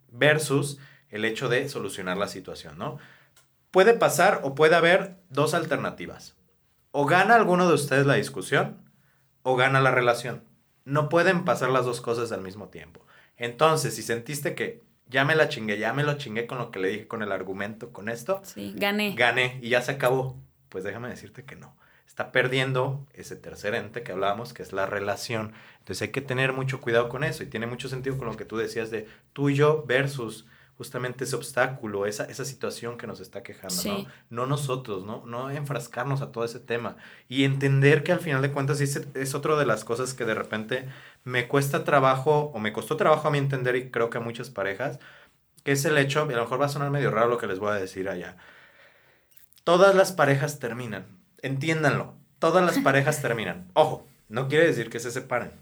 versus 0.09 0.79
el 1.09 1.25
hecho 1.25 1.49
de 1.49 1.69
solucionar 1.69 2.17
la 2.17 2.29
situación, 2.29 2.77
¿no? 2.77 2.99
Puede 3.71 3.95
pasar 3.95 4.41
o 4.43 4.55
puede 4.55 4.75
haber 4.75 5.17
dos 5.31 5.55
alternativas. 5.55 6.37
O 6.91 7.07
gana 7.07 7.35
alguno 7.35 7.69
de 7.69 7.75
ustedes 7.75 8.07
la 8.07 8.15
discusión 8.15 8.83
o 9.43 9.57
gana 9.57 9.81
la 9.81 9.91
relación. 9.91 10.45
No 10.85 11.09
pueden 11.09 11.45
pasar 11.45 11.71
las 11.71 11.85
dos 11.85 12.01
cosas 12.01 12.33
al 12.33 12.41
mismo 12.41 12.69
tiempo. 12.69 13.05
Entonces, 13.37 13.95
si 13.95 14.03
sentiste 14.03 14.55
que 14.55 14.83
ya 15.09 15.25
me 15.25 15.35
la 15.35 15.49
chingué, 15.49 15.79
ya 15.79 15.93
me 15.93 16.03
lo 16.03 16.15
chingué 16.15 16.47
con 16.47 16.59
lo 16.59 16.71
que 16.71 16.79
le 16.79 16.89
dije, 16.89 17.07
con 17.07 17.23
el 17.23 17.33
argumento, 17.33 17.93
con 17.93 18.09
esto. 18.09 18.41
Sí, 18.45 18.75
gané. 18.77 19.15
Gané 19.15 19.59
y 19.63 19.69
ya 19.71 19.83
se 19.83 19.93
acabó. 19.93 20.37
Pues 20.69 20.85
déjame 20.85 21.09
decirte 21.09 21.45
que 21.45 21.57
no. 21.57 21.77
Está 22.07 22.31
perdiendo 22.33 23.07
ese 23.13 23.37
tercer 23.37 23.75
ente 23.75 24.03
que 24.03 24.13
hablábamos, 24.13 24.53
que 24.53 24.63
es 24.63 24.73
la 24.73 24.87
relación. 24.87 25.53
Entonces 25.79 26.03
hay 26.03 26.09
que 26.09 26.21
tener 26.21 26.53
mucho 26.53 26.81
cuidado 26.81 27.09
con 27.09 27.25
eso 27.25 27.43
y 27.43 27.47
tiene 27.47 27.67
mucho 27.67 27.89
sentido 27.89 28.17
con 28.17 28.27
lo 28.27 28.37
que 28.37 28.45
tú 28.45 28.57
decías 28.57 28.91
de 28.91 29.09
tú 29.33 29.51
y 29.51 29.55
yo 29.57 29.85
versus 29.87 30.47
justamente 30.77 31.25
ese 31.25 31.37
obstáculo, 31.37 32.07
esa, 32.07 32.25
esa 32.25 32.45
situación 32.45 32.99
que 32.99 33.07
nos 33.07 33.21
está 33.21 33.43
quejando, 33.43 33.75
sí. 33.75 34.07
¿no? 34.31 34.43
No 34.43 34.47
nosotros, 34.47 35.05
¿no? 35.05 35.25
No 35.25 35.51
enfrascarnos 35.51 36.21
a 36.21 36.33
todo 36.33 36.45
ese 36.45 36.59
tema 36.61 36.97
y 37.29 37.45
entender 37.45 38.03
que 38.03 38.13
al 38.13 38.21
final 38.21 38.43
de 38.43 38.51
cuentas 38.51 38.81
es, 38.81 39.07
es 39.15 39.35
otra 39.35 39.57
de 39.57 39.67
las 39.67 39.85
cosas 39.85 40.15
que 40.15 40.25
de 40.25 40.35
repente 40.35 40.89
me 41.23 41.49
cuesta 41.49 41.85
trabajo, 41.85 42.51
o 42.55 42.59
me 42.59 42.73
costó 42.73 42.97
trabajo 42.97 43.29
a 43.29 43.31
mí 43.31 43.39
entender, 43.39 43.77
y 43.77 43.91
creo 43.91 44.11
que 44.11 44.19
a 44.19 44.21
muchas 44.21 44.51
parejas, 44.51 44.99
que 45.63 45.73
es 45.73 45.85
el 45.85 45.97
hecho, 45.97 46.27
y 46.29 46.33
a 46.35 46.37
lo 46.37 46.43
mejor 46.43 46.61
va 46.61 46.67
a 46.67 46.71
sonar 46.71 46.91
medio 46.91 47.11
raro 47.11 47.29
lo 47.29 47.39
que 47.39 47.47
les 47.47 47.59
voy 47.59 47.71
a 47.71 47.81
decir 47.81 48.09
allá. 48.09 48.37
Todas 49.63 49.95
las 49.95 50.13
parejas 50.13 50.59
terminan, 50.59 51.07
entiéndanlo, 51.41 52.15
todas 52.39 52.65
las 52.65 52.79
parejas 52.85 53.23
terminan. 53.23 53.71
Ojo, 53.73 54.07
no 54.29 54.49
quiere 54.49 54.67
decir 54.67 54.91
que 54.91 55.01
se 55.01 55.11
separen. 55.11 55.53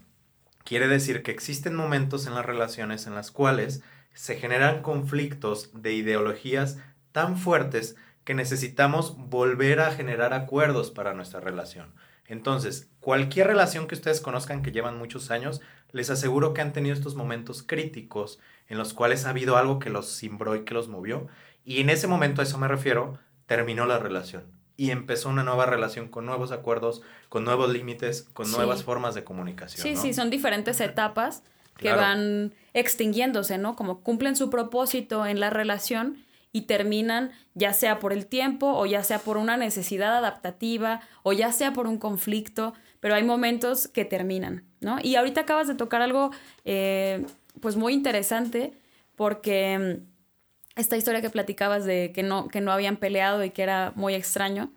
Quiere 0.65 0.87
decir 0.87 1.23
que 1.23 1.31
existen 1.31 1.75
momentos 1.75 2.25
en 2.25 2.35
las 2.35 2.45
relaciones 2.45 3.05
en 3.05 3.15
las 3.15 3.31
cuales 3.31 3.83
se 4.13 4.35
generan 4.35 4.81
conflictos 4.81 5.69
de 5.73 5.93
ideologías 5.93 6.77
tan 7.11 7.37
fuertes 7.37 7.95
que 8.23 8.33
necesitamos 8.33 9.17
volver 9.17 9.79
a 9.79 9.91
generar 9.91 10.33
acuerdos 10.33 10.91
para 10.91 11.13
nuestra 11.13 11.39
relación. 11.39 11.93
Entonces, 12.25 12.89
cualquier 12.99 13.47
relación 13.47 13.85
que 13.85 13.95
ustedes 13.95 14.21
conozcan 14.21 14.63
que 14.63 14.71
llevan 14.71 14.97
muchos 14.97 15.29
años, 15.29 15.61
les 15.91 16.09
aseguro 16.09 16.53
que 16.53 16.61
han 16.61 16.73
tenido 16.73 16.95
estos 16.95 17.15
momentos 17.15 17.63
críticos 17.63 18.39
en 18.69 18.77
los 18.77 18.93
cuales 18.93 19.25
ha 19.25 19.31
habido 19.31 19.57
algo 19.57 19.79
que 19.79 19.89
los 19.89 20.17
cimbró 20.17 20.55
y 20.55 20.63
que 20.63 20.73
los 20.73 20.87
movió. 20.87 21.27
Y 21.65 21.81
en 21.81 21.89
ese 21.89 22.07
momento, 22.07 22.41
a 22.41 22.45
eso 22.45 22.57
me 22.57 22.67
refiero, 22.67 23.19
terminó 23.45 23.85
la 23.85 23.99
relación. 23.99 24.43
y 24.75 24.89
empezó 24.89 25.29
una 25.29 25.43
nueva 25.43 25.67
relación 25.67 26.07
con 26.07 26.25
nuevos 26.25 26.51
acuerdos, 26.51 27.03
con 27.29 27.43
nuevos 27.43 27.71
límites, 27.71 28.27
con 28.33 28.51
nuevas 28.51 28.83
formas 28.83 29.13
de 29.13 29.23
comunicación. 29.23 29.83
Sí, 29.83 29.95
sí, 29.95 30.15
son 30.15 30.31
diferentes 30.31 30.81
etapas 30.81 31.43
que 31.77 31.91
van 31.91 32.53
extinguiéndose, 32.73 33.57
¿no? 33.57 33.75
Como 33.75 34.01
cumplen 34.01 34.35
su 34.35 34.49
propósito 34.49 35.25
en 35.25 35.39
la 35.39 35.49
relación 35.49 36.23
y 36.51 36.61
terminan 36.61 37.31
ya 37.55 37.73
sea 37.73 37.99
por 37.99 38.13
el 38.13 38.27
tiempo 38.27 38.73
o 38.73 38.85
ya 38.85 39.03
sea 39.03 39.19
por 39.19 39.37
una 39.37 39.57
necesidad 39.57 40.15
adaptativa 40.15 41.01
o 41.23 41.33
ya 41.33 41.51
sea 41.51 41.73
por 41.73 41.87
un 41.87 41.97
conflicto, 41.97 42.73
pero 42.99 43.15
hay 43.15 43.23
momentos 43.23 43.87
que 43.87 44.05
terminan, 44.05 44.63
¿no? 44.79 44.97
Y 45.01 45.15
ahorita 45.15 45.41
acabas 45.41 45.67
de 45.67 45.75
tocar 45.75 46.01
algo 46.01 46.31
eh, 46.63 47.25
pues 47.59 47.75
muy 47.75 47.93
interesante 47.93 48.73
porque 49.15 49.99
mm, 49.99 50.79
esta 50.79 50.95
historia 50.95 51.21
que 51.21 51.29
platicabas 51.29 51.85
de 51.85 52.11
que 52.13 52.23
no, 52.23 52.47
que 52.47 52.61
no 52.61 52.71
habían 52.71 52.97
peleado 52.97 53.43
y 53.43 53.49
que 53.49 53.63
era 53.63 53.93
muy 53.95 54.13
extraño, 54.13 54.71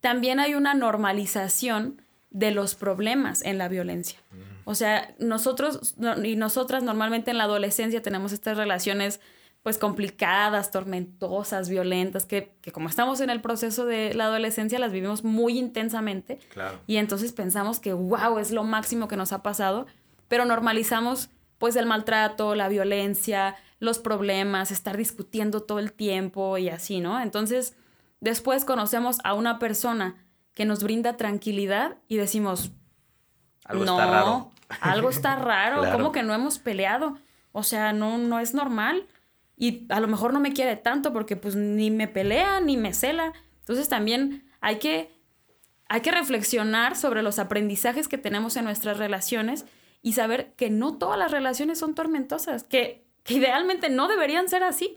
también 0.00 0.40
hay 0.40 0.54
una 0.54 0.74
normalización 0.74 2.02
de 2.32 2.50
los 2.50 2.74
problemas 2.74 3.42
en 3.42 3.58
la 3.58 3.68
violencia. 3.68 4.18
O 4.64 4.74
sea, 4.74 5.14
nosotros 5.18 5.94
y 6.22 6.36
nosotras 6.36 6.82
normalmente 6.82 7.30
en 7.30 7.38
la 7.38 7.44
adolescencia 7.44 8.02
tenemos 8.02 8.32
estas 8.32 8.56
relaciones 8.56 9.20
pues 9.62 9.78
complicadas, 9.78 10.72
tormentosas, 10.72 11.68
violentas, 11.68 12.24
que, 12.24 12.52
que, 12.62 12.72
como 12.72 12.88
estamos 12.88 13.20
en 13.20 13.30
el 13.30 13.40
proceso 13.40 13.86
de 13.86 14.12
la 14.12 14.24
adolescencia 14.24 14.80
las 14.80 14.90
vivimos 14.90 15.22
muy 15.22 15.56
intensamente. 15.56 16.40
Y 16.88 16.96
entonces 16.96 17.32
pensamos 17.32 17.78
que, 17.78 17.92
wow, 17.92 18.38
es 18.38 18.50
lo 18.50 18.64
máximo 18.64 19.06
que 19.06 19.16
nos 19.16 19.32
ha 19.32 19.42
pasado, 19.42 19.86
pero 20.26 20.44
normalizamos 20.44 21.30
pues 21.58 21.76
el 21.76 21.86
maltrato, 21.86 22.56
la 22.56 22.68
violencia, 22.68 23.54
los 23.78 24.00
problemas, 24.00 24.72
estar 24.72 24.96
discutiendo 24.96 25.62
todo 25.62 25.78
el 25.78 25.92
tiempo 25.92 26.58
y 26.58 26.68
así, 26.68 26.98
¿no? 26.98 27.20
Entonces, 27.20 27.76
después 28.20 28.64
conocemos 28.64 29.18
a 29.22 29.34
una 29.34 29.60
persona 29.60 30.16
que 30.54 30.64
nos 30.64 30.82
brinda 30.82 31.16
tranquilidad 31.16 31.96
y 32.08 32.16
decimos, 32.16 32.72
algo 33.64 33.84
no, 33.84 33.92
está 33.92 34.10
raro. 34.10 34.50
algo 34.80 35.10
está 35.10 35.36
raro, 35.36 35.82
¿cómo 35.92 36.12
que 36.12 36.22
no 36.22 36.34
hemos 36.34 36.58
peleado? 36.58 37.18
O 37.52 37.62
sea, 37.62 37.92
no, 37.92 38.18
no 38.18 38.38
es 38.38 38.54
normal. 38.54 39.06
Y 39.56 39.86
a 39.90 40.00
lo 40.00 40.08
mejor 40.08 40.32
no 40.32 40.40
me 40.40 40.52
quiere 40.52 40.76
tanto 40.76 41.12
porque 41.12 41.36
pues 41.36 41.54
ni 41.54 41.90
me 41.90 42.08
pelea 42.08 42.60
ni 42.60 42.76
me 42.76 42.94
cela. 42.94 43.32
Entonces 43.60 43.88
también 43.88 44.50
hay 44.60 44.78
que, 44.78 45.14
hay 45.88 46.00
que 46.00 46.10
reflexionar 46.10 46.96
sobre 46.96 47.22
los 47.22 47.38
aprendizajes 47.38 48.08
que 48.08 48.18
tenemos 48.18 48.56
en 48.56 48.64
nuestras 48.64 48.98
relaciones 48.98 49.66
y 50.02 50.14
saber 50.14 50.52
que 50.54 50.68
no 50.68 50.98
todas 50.98 51.18
las 51.18 51.30
relaciones 51.30 51.78
son 51.78 51.94
tormentosas, 51.94 52.64
que, 52.64 53.06
idealmente 53.28 53.88
no 53.88 54.08
deberían 54.08 54.48
ser 54.48 54.64
así. 54.64 54.96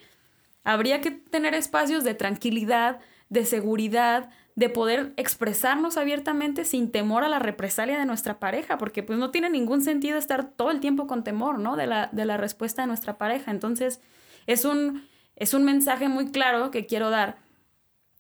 Habría 0.64 1.00
que 1.00 1.12
tener 1.12 1.54
espacios 1.54 2.04
de 2.04 2.16
tranquilidad, 2.16 3.00
de 3.30 3.46
seguridad, 3.46 4.32
de 4.56 4.70
poder 4.70 5.14
expresarnos 5.18 5.98
abiertamente 5.98 6.64
sin 6.64 6.90
temor 6.90 7.24
a 7.24 7.30
la 7.30 7.40
represalia 7.40 8.00
de 8.00 8.06
nuestra 8.06 8.40
pareja, 8.40 8.78
porque 8.78 9.04
pues 9.04 9.20
no 9.20 9.30
tiene 9.30 9.50
ningún 9.50 9.82
sentido 9.82 10.18
estar 10.18 10.50
todo 10.52 10.72
el 10.72 10.80
tiempo 10.80 11.08
con 11.08 11.24
temor, 11.24 11.60
¿no? 11.60 11.76
De 11.76 11.88
la, 11.88 12.10
de 12.12 12.26
la 12.26 12.38
respuesta 12.38 12.82
de 12.82 12.88
nuestra 12.88 13.18
pareja. 13.18 13.52
Entonces, 13.52 14.00
es 14.48 14.64
un, 14.64 15.04
es 15.36 15.54
un 15.54 15.66
mensaje 15.66 16.08
muy 16.08 16.32
claro 16.32 16.72
que 16.72 16.86
quiero 16.86 17.10
dar 17.10 17.38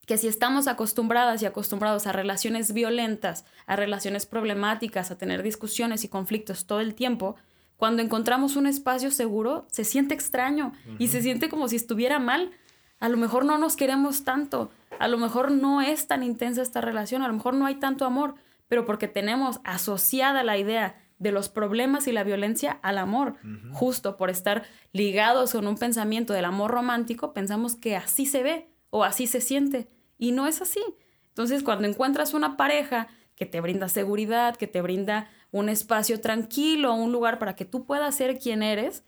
que 0.05 0.17
si 0.17 0.27
estamos 0.27 0.67
acostumbradas 0.67 1.41
y 1.41 1.45
acostumbrados 1.45 2.05
a 2.05 2.11
relaciones 2.11 2.73
violentas, 2.73 3.45
a 3.65 3.75
relaciones 3.75 4.25
problemáticas, 4.25 5.09
a 5.09 5.17
tener 5.17 5.41
discusiones 5.41 6.03
y 6.03 6.09
conflictos 6.09 6.67
todo 6.67 6.79
el 6.79 6.93
tiempo, 6.93 7.37
cuando 7.77 8.01
encontramos 8.01 8.55
un 8.55 8.67
espacio 8.67 9.09
seguro, 9.11 9.65
se 9.69 9.83
siente 9.83 10.13
extraño 10.13 10.73
y 10.99 11.09
se 11.09 11.21
siente 11.21 11.49
como 11.49 11.67
si 11.67 11.75
estuviera 11.75 12.19
mal. 12.19 12.51
A 12.99 13.09
lo 13.09 13.17
mejor 13.17 13.45
no 13.45 13.57
nos 13.57 13.75
queremos 13.75 14.23
tanto, 14.23 14.71
a 14.99 15.07
lo 15.07 15.17
mejor 15.17 15.51
no 15.51 15.81
es 15.81 16.07
tan 16.07 16.23
intensa 16.23 16.61
esta 16.61 16.81
relación, 16.81 17.21
a 17.21 17.27
lo 17.27 17.33
mejor 17.33 17.53
no 17.53 17.65
hay 17.65 17.75
tanto 17.75 18.05
amor, 18.05 18.35
pero 18.67 18.85
porque 18.85 19.07
tenemos 19.07 19.59
asociada 19.63 20.43
la 20.43 20.57
idea 20.57 21.01
de 21.17 21.31
los 21.31 21.49
problemas 21.49 22.07
y 22.07 22.11
la 22.11 22.23
violencia 22.23 22.79
al 22.81 22.97
amor, 22.97 23.35
justo 23.71 24.17
por 24.17 24.29
estar 24.29 24.63
ligados 24.91 25.53
con 25.53 25.67
un 25.67 25.77
pensamiento 25.77 26.33
del 26.33 26.45
amor 26.45 26.71
romántico, 26.71 27.33
pensamos 27.33 27.75
que 27.75 27.95
así 27.95 28.25
se 28.25 28.43
ve 28.43 28.69
o 28.89 29.03
así 29.03 29.27
se 29.27 29.41
siente. 29.41 29.87
Y 30.17 30.31
no 30.31 30.47
es 30.47 30.61
así. 30.61 30.81
Entonces, 31.27 31.63
cuando 31.63 31.87
encuentras 31.87 32.33
una 32.33 32.57
pareja 32.57 33.07
que 33.35 33.45
te 33.45 33.59
brinda 33.59 33.89
seguridad, 33.89 34.55
que 34.55 34.67
te 34.67 34.81
brinda 34.81 35.29
un 35.51 35.69
espacio 35.69 36.19
tranquilo, 36.21 36.93
un 36.93 37.11
lugar 37.11 37.39
para 37.39 37.55
que 37.55 37.65
tú 37.65 37.85
puedas 37.85 38.15
ser 38.15 38.39
quien 38.39 38.63
eres, 38.63 39.03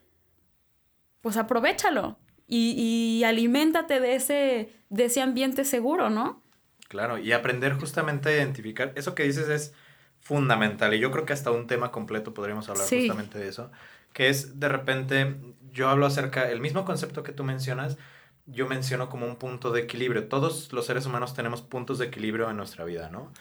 pues 1.22 1.38
aprovechalo 1.38 2.18
y, 2.48 2.72
y 3.20 3.24
aliméntate 3.24 4.00
de 4.00 4.16
ese, 4.16 4.74
de 4.90 5.06
ese 5.06 5.22
ambiente 5.22 5.66
seguro, 5.66 6.10
¿no? 6.10 6.42
Claro, 6.88 7.18
y 7.18 7.34
aprender 7.34 7.74
justamente 7.74 8.30
a 8.30 8.34
identificar, 8.34 8.94
eso 8.96 9.14
que 9.14 9.24
dices 9.24 9.50
es 9.50 9.74
fundamental 10.20 10.94
y 10.94 11.00
yo 11.00 11.12
creo 11.12 11.26
que 11.26 11.34
hasta 11.34 11.52
un 11.52 11.68
tema 11.68 11.92
completo 11.92 12.34
podríamos 12.34 12.70
hablar 12.70 12.88
justamente 12.88 13.40
de 13.40 13.50
eso, 13.50 13.72
que 14.14 14.30
es 14.30 14.60
de 14.60 14.70
repente, 14.70 15.36
yo 15.72 15.90
hablo 15.90 16.06
acerca, 16.06 16.50
el 16.50 16.62
mismo 16.62 16.86
concepto 16.86 17.24
que 17.24 17.34
tú 17.34 17.44
mencionas, 17.44 17.98
yo 18.48 18.66
menciono 18.68 19.10
como 19.10 19.26
un 19.26 19.36
punto 19.36 19.72
de 19.72 19.82
equilibrio. 19.82 20.28
Todos 20.28 20.72
los 20.72 20.86
seres 20.86 21.06
humanos 21.06 21.34
tenemos 21.34 21.62
puntos 21.62 22.00
de 22.00 22.06
equilibrio 22.06 22.50
en 22.50 22.58
nuestra 22.58 22.86
vida, 22.86 23.10
¿no? 23.10 23.32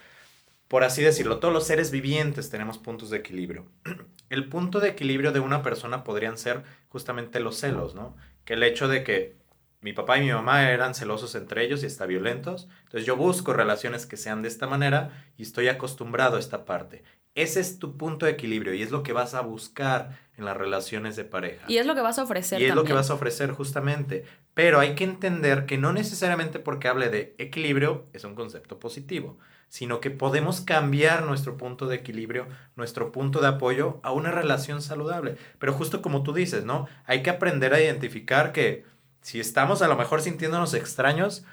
Por 0.68 0.82
así 0.82 1.00
decirlo, 1.00 1.38
todos 1.38 1.54
los 1.54 1.64
seres 1.64 1.92
vivientes 1.92 2.50
tenemos 2.50 2.78
puntos 2.78 3.10
de 3.10 3.18
equilibrio. 3.18 3.66
El 4.30 4.48
punto 4.48 4.80
de 4.80 4.88
equilibrio 4.88 5.30
de 5.30 5.38
una 5.38 5.62
persona 5.62 6.02
podrían 6.02 6.36
ser 6.36 6.64
justamente 6.88 7.38
los 7.38 7.56
celos, 7.56 7.94
¿no? 7.94 8.16
Que 8.46 8.54
el 8.54 8.62
hecho 8.62 8.88
de 8.88 9.04
que 9.04 9.36
mi 9.82 9.92
papá 9.92 10.16
y 10.16 10.22
mi 10.22 10.32
mamá 10.32 10.70
eran 10.70 10.94
celosos 10.94 11.34
entre 11.34 11.62
ellos 11.64 11.82
y 11.82 11.86
hasta 11.86 12.06
violentos, 12.06 12.66
entonces 12.84 13.06
yo 13.06 13.16
busco 13.16 13.52
relaciones 13.52 14.06
que 14.06 14.16
sean 14.16 14.40
de 14.40 14.48
esta 14.48 14.66
manera 14.66 15.26
y 15.36 15.42
estoy 15.42 15.68
acostumbrado 15.68 16.36
a 16.36 16.40
esta 16.40 16.64
parte. 16.64 17.04
Ese 17.36 17.60
es 17.60 17.78
tu 17.78 17.98
punto 17.98 18.24
de 18.24 18.32
equilibrio 18.32 18.72
y 18.72 18.82
es 18.82 18.90
lo 18.90 19.02
que 19.02 19.12
vas 19.12 19.34
a 19.34 19.42
buscar 19.42 20.18
en 20.38 20.46
las 20.46 20.56
relaciones 20.56 21.16
de 21.16 21.24
pareja. 21.24 21.66
Y 21.68 21.76
es 21.76 21.84
lo 21.84 21.94
que 21.94 22.00
vas 22.00 22.18
a 22.18 22.22
ofrecer. 22.22 22.60
Y 22.60 22.64
es 22.64 22.74
lo 22.74 22.84
que 22.84 22.94
vas 22.94 23.10
a 23.10 23.14
ofrecer 23.14 23.50
justamente. 23.50 24.24
Pero 24.54 24.80
hay 24.80 24.94
que 24.94 25.04
entender 25.04 25.66
que 25.66 25.76
no 25.76 25.92
necesariamente 25.92 26.58
porque 26.58 26.88
hable 26.88 27.10
de 27.10 27.34
equilibrio 27.36 28.06
es 28.14 28.24
un 28.24 28.34
concepto 28.34 28.78
positivo, 28.78 29.38
sino 29.68 30.00
que 30.00 30.10
podemos 30.10 30.60
cambiar 30.60 31.24
nuestro 31.24 31.56
punto 31.56 31.86
de 31.86 31.96
equilibrio, 31.96 32.46
nuestro 32.76 33.12
punto 33.12 33.40
de 33.40 33.48
apoyo 33.48 34.00
a 34.02 34.12
una 34.12 34.30
relación 34.30 34.82
saludable. 34.82 35.36
Pero 35.58 35.72
justo 35.72 36.02
como 36.02 36.22
tú 36.22 36.32
dices, 36.32 36.64
¿no? 36.64 36.86
Hay 37.04 37.22
que 37.22 37.30
aprender 37.30 37.74
a 37.74 37.80
identificar 37.80 38.52
que 38.52 38.84
si 39.20 39.40
estamos 39.40 39.82
a 39.82 39.88
lo 39.88 39.96
mejor 39.96 40.22
sintiéndonos 40.22 40.72
extraños, 40.74 41.44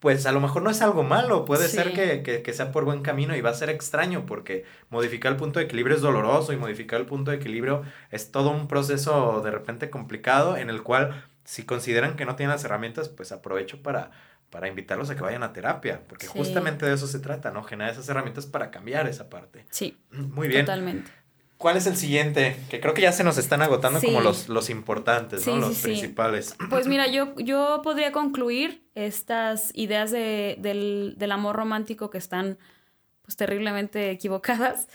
pues 0.00 0.24
a 0.24 0.32
lo 0.32 0.40
mejor 0.40 0.62
no 0.62 0.70
es 0.70 0.80
algo 0.80 1.02
malo, 1.02 1.44
puede 1.44 1.68
ser 1.68 1.92
que, 1.92 2.52
sea 2.52 2.72
por 2.72 2.86
buen 2.86 3.02
camino 3.02 3.36
y 3.36 3.42
va 3.42 3.50
a 3.50 3.54
ser 3.54 3.68
extraño 3.68 4.24
porque 4.24 4.64
modificar 4.88 5.32
el 5.32 5.38
punto 5.38 5.58
de 5.58 5.66
equilibrio 5.66 5.94
es 5.94 6.02
doloroso 6.02 6.54
y 6.54 6.56
modificar 6.56 7.00
el 7.00 7.06
punto 7.06 7.30
de 7.30 7.36
equilibrio 7.36 7.82
es 8.10 8.32
todo 8.32 8.50
un 8.50 8.66
proceso 8.66 9.42
de 9.44 9.50
repente 9.50 9.90
complicado 9.90 10.56
en 10.56 10.70
el 10.70 10.82
cual 10.82 11.26
si 11.50 11.64
consideran 11.64 12.14
que 12.14 12.24
no 12.24 12.36
tienen 12.36 12.52
las 12.52 12.62
herramientas, 12.62 13.08
pues 13.08 13.32
aprovecho 13.32 13.82
para, 13.82 14.12
para 14.50 14.68
invitarlos 14.68 15.10
a 15.10 15.16
que 15.16 15.22
vayan 15.22 15.42
a 15.42 15.52
terapia, 15.52 16.00
porque 16.08 16.28
justamente 16.28 16.86
de 16.86 16.94
eso 16.94 17.08
se 17.08 17.18
trata, 17.18 17.50
¿no? 17.50 17.64
Generar 17.64 17.92
esas 17.92 18.08
herramientas 18.08 18.46
para 18.46 18.70
cambiar 18.70 19.08
esa 19.08 19.28
parte. 19.28 19.66
Sí. 19.68 19.98
Muy 20.12 20.46
bien. 20.46 20.64
Totalmente. 20.64 21.10
¿Cuál 21.58 21.76
es 21.76 21.88
el 21.88 21.96
siguiente? 21.96 22.56
Que 22.70 22.78
creo 22.78 22.94
que 22.94 23.02
ya 23.02 23.10
se 23.10 23.24
nos 23.24 23.36
están 23.36 23.62
agotando 23.62 24.00
como 24.00 24.20
los, 24.20 24.48
los 24.48 24.70
importantes, 24.70 25.44
¿no? 25.44 25.56
los 25.56 25.78
principales. 25.78 26.54
Pues 26.70 26.86
mira, 26.86 27.08
yo, 27.08 27.34
yo 27.38 27.80
podría 27.82 28.12
concluir 28.12 28.84
estas 28.94 29.72
ideas 29.74 30.12
de, 30.12 30.54
del, 30.60 31.14
del, 31.16 31.32
amor 31.32 31.56
romántico 31.56 32.10
que 32.10 32.18
están 32.18 32.58
pues 33.22 33.36
terriblemente 33.36 34.12
equivocadas 34.12 34.86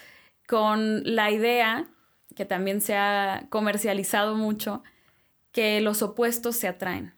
con 0.48 1.04
la 1.04 1.32
idea 1.32 1.86
que 2.34 2.46
también 2.46 2.80
se 2.80 2.96
ha 2.96 3.48
comercializado 3.50 4.36
mucho 4.36 4.84
que 5.56 5.80
los 5.80 6.02
opuestos 6.02 6.58
se 6.58 6.68
atraen, 6.68 7.14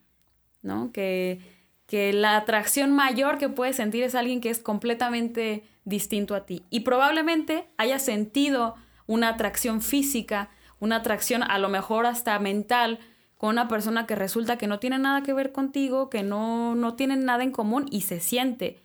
¿no? 0.61 0.91
Que, 0.91 1.39
que 1.87 2.13
la 2.13 2.37
atracción 2.37 2.91
mayor 2.91 3.39
que 3.39 3.49
puedes 3.49 3.77
sentir 3.77 4.03
es 4.03 4.13
alguien 4.13 4.41
que 4.41 4.51
es 4.51 4.59
completamente 4.59 5.63
distinto 5.85 6.35
a 6.35 6.45
ti. 6.45 6.63
Y 6.69 6.81
probablemente 6.81 7.67
haya 7.77 7.97
sentido 7.97 8.75
una 9.07 9.29
atracción 9.29 9.81
física, 9.81 10.51
una 10.79 10.97
atracción 10.97 11.41
a 11.41 11.57
lo 11.57 11.67
mejor 11.67 12.05
hasta 12.05 12.37
mental 12.37 12.99
con 13.39 13.49
una 13.49 13.67
persona 13.67 14.05
que 14.05 14.13
resulta 14.13 14.59
que 14.59 14.67
no 14.67 14.77
tiene 14.77 14.99
nada 14.99 15.23
que 15.23 15.33
ver 15.33 15.51
contigo, 15.51 16.11
que 16.11 16.21
no, 16.21 16.75
no 16.75 16.93
tienen 16.93 17.25
nada 17.25 17.41
en 17.41 17.51
común 17.51 17.87
y 17.89 18.01
se 18.01 18.19
siente. 18.19 18.77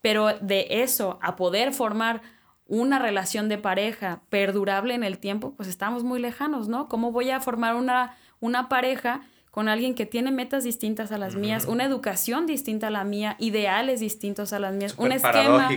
Pero 0.00 0.28
de 0.38 0.68
eso 0.70 1.18
a 1.22 1.34
poder 1.34 1.72
formar 1.72 2.22
una 2.68 3.00
relación 3.00 3.48
de 3.48 3.58
pareja 3.58 4.22
perdurable 4.28 4.94
en 4.94 5.02
el 5.02 5.18
tiempo, 5.18 5.54
pues 5.56 5.68
estamos 5.68 6.04
muy 6.04 6.20
lejanos, 6.20 6.68
¿no? 6.68 6.88
¿Cómo 6.88 7.10
voy 7.10 7.30
a 7.30 7.40
formar 7.40 7.74
una, 7.74 8.16
una 8.42 8.68
pareja 8.68 9.22
con 9.50 9.70
alguien 9.70 9.94
que 9.94 10.04
tiene 10.04 10.30
metas 10.30 10.64
distintas 10.64 11.10
a 11.12 11.16
las 11.18 11.34
mías, 11.34 11.64
una 11.64 11.84
educación 11.84 12.46
distinta 12.46 12.88
a 12.88 12.90
la 12.90 13.04
mía, 13.04 13.36
ideales 13.38 14.00
distintos 14.00 14.52
a 14.52 14.58
las 14.58 14.74
mías, 14.74 14.94
un 14.98 15.12
esquema 15.12 15.70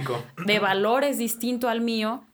de 0.45 0.59
valores 0.59 1.17
distinto 1.17 1.69
al 1.69 1.79
mío? 1.79 2.25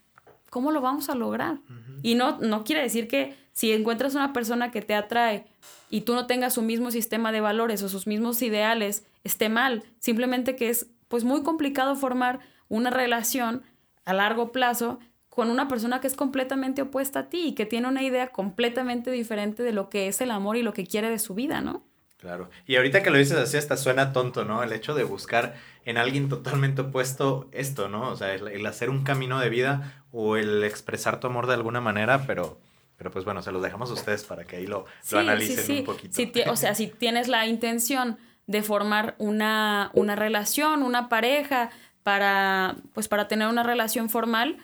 ¿cómo 0.51 0.71
lo 0.71 0.81
vamos 0.81 1.09
a 1.09 1.15
lograr? 1.15 1.59
Y 2.03 2.15
no, 2.15 2.37
no 2.39 2.63
quiere 2.63 2.81
decir 2.81 3.07
que 3.07 3.35
si 3.53 3.71
encuentras 3.71 4.15
una 4.15 4.33
persona 4.33 4.69
que 4.69 4.81
te 4.81 4.93
atrae 4.93 5.45
y 5.89 6.01
tú 6.01 6.13
no 6.13 6.27
tengas 6.27 6.53
su 6.53 6.61
mismo 6.61 6.91
sistema 6.91 7.31
de 7.31 7.39
valores 7.39 7.81
o 7.83 7.89
sus 7.89 8.05
mismos 8.05 8.41
ideales, 8.41 9.05
esté 9.23 9.47
mal. 9.47 9.83
Simplemente 9.99 10.57
que 10.57 10.69
es 10.69 10.87
pues 11.07 11.23
muy 11.23 11.41
complicado 11.41 11.95
formar 11.95 12.41
una 12.67 12.89
relación 12.89 13.63
a 14.03 14.13
largo 14.13 14.51
plazo 14.51 14.99
con 15.31 15.49
una 15.49 15.69
persona 15.69 16.01
que 16.01 16.07
es 16.07 16.15
completamente 16.15 16.81
opuesta 16.81 17.19
a 17.19 17.29
ti 17.29 17.47
y 17.47 17.51
que 17.53 17.65
tiene 17.65 17.87
una 17.87 18.03
idea 18.03 18.27
completamente 18.27 19.11
diferente 19.11 19.63
de 19.63 19.71
lo 19.71 19.89
que 19.89 20.09
es 20.09 20.19
el 20.19 20.29
amor 20.29 20.57
y 20.57 20.61
lo 20.61 20.73
que 20.73 20.85
quiere 20.85 21.09
de 21.09 21.19
su 21.19 21.33
vida, 21.33 21.61
¿no? 21.61 21.85
Claro. 22.17 22.49
Y 22.67 22.75
ahorita 22.75 23.01
que 23.01 23.11
lo 23.11 23.17
dices 23.17 23.37
así, 23.37 23.55
hasta 23.55 23.77
suena 23.77 24.11
tonto, 24.11 24.43
¿no? 24.43 24.61
El 24.61 24.73
hecho 24.73 24.93
de 24.93 25.05
buscar 25.05 25.55
en 25.85 25.97
alguien 25.97 26.27
totalmente 26.27 26.81
opuesto 26.81 27.47
esto, 27.53 27.87
¿no? 27.87 28.09
O 28.09 28.17
sea, 28.17 28.33
el, 28.33 28.65
hacer 28.65 28.89
un 28.89 29.05
camino 29.05 29.39
de 29.39 29.47
vida 29.47 30.03
o 30.11 30.35
el 30.35 30.65
expresar 30.65 31.21
tu 31.21 31.27
amor 31.27 31.47
de 31.47 31.53
alguna 31.53 31.79
manera, 31.79 32.27
pero, 32.27 32.59
pero 32.97 33.09
pues 33.09 33.23
bueno, 33.23 33.41
se 33.41 33.53
los 33.53 33.63
dejamos 33.63 33.89
a 33.89 33.93
ustedes 33.93 34.25
para 34.25 34.43
que 34.43 34.57
ahí 34.57 34.67
lo, 34.67 34.85
analicen 35.13 35.77
un 35.79 35.85
poquito. 35.85 36.51
o 36.51 36.57
sea, 36.57 36.75
si 36.75 36.87
tienes 36.87 37.29
la 37.29 37.47
intención 37.47 38.17
de 38.47 38.63
formar 38.63 39.15
una, 39.17 39.91
una 39.93 40.17
relación, 40.17 40.83
una 40.83 41.07
pareja, 41.07 41.69
para, 42.03 42.75
pues 42.93 43.07
para 43.07 43.29
tener 43.29 43.47
una 43.47 43.63
relación 43.63 44.09
formal, 44.09 44.57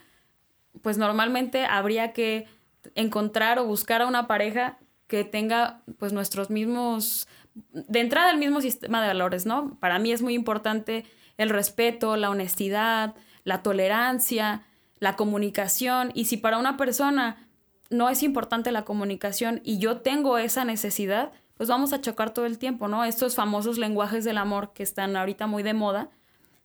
pues 0.82 0.98
normalmente 0.98 1.66
habría 1.66 2.14
que 2.14 2.48
encontrar 2.96 3.60
o 3.60 3.66
buscar 3.66 4.02
a 4.02 4.08
una 4.08 4.28
pareja 4.28 4.78
que 5.08 5.24
tenga 5.24 5.82
pues 5.98 6.14
nuestros 6.14 6.50
mismos, 6.50 7.28
de 7.72 8.00
entrada 8.00 8.32
el 8.32 8.38
mismo 8.38 8.62
sistema 8.62 9.02
de 9.02 9.08
valores, 9.08 9.46
¿no? 9.46 9.78
Para 9.80 10.00
mí 10.00 10.12
es 10.12 10.22
muy 10.22 10.34
importante 10.34 11.06
el 11.38 11.50
respeto, 11.50 12.18
la 12.18 12.30
honestidad, 12.30 13.16
la 13.44 13.64
tolerancia, 13.64 14.64
la 15.00 15.16
comunicación, 15.16 16.12
y 16.14 16.26
si 16.26 16.38
para 16.38 16.58
una 16.58 16.76
persona 16.78 17.48
no 17.90 18.10
es 18.10 18.24
importante 18.24 18.72
la 18.72 18.84
comunicación 18.84 19.62
y 19.64 19.78
yo 19.80 20.02
tengo 20.02 20.38
esa 20.38 20.66
necesidad, 20.66 21.32
pues 21.56 21.70
vamos 21.70 21.94
a 21.94 22.02
chocar 22.02 22.34
todo 22.34 22.46
el 22.46 22.58
tiempo, 22.58 22.88
¿no? 22.88 23.06
Estos 23.06 23.36
famosos 23.36 23.78
lenguajes 23.78 24.24
del 24.26 24.38
amor 24.38 24.74
que 24.74 24.84
están 24.84 25.16
ahorita 25.16 25.48
muy 25.48 25.64
de 25.64 25.74
moda, 25.74 26.10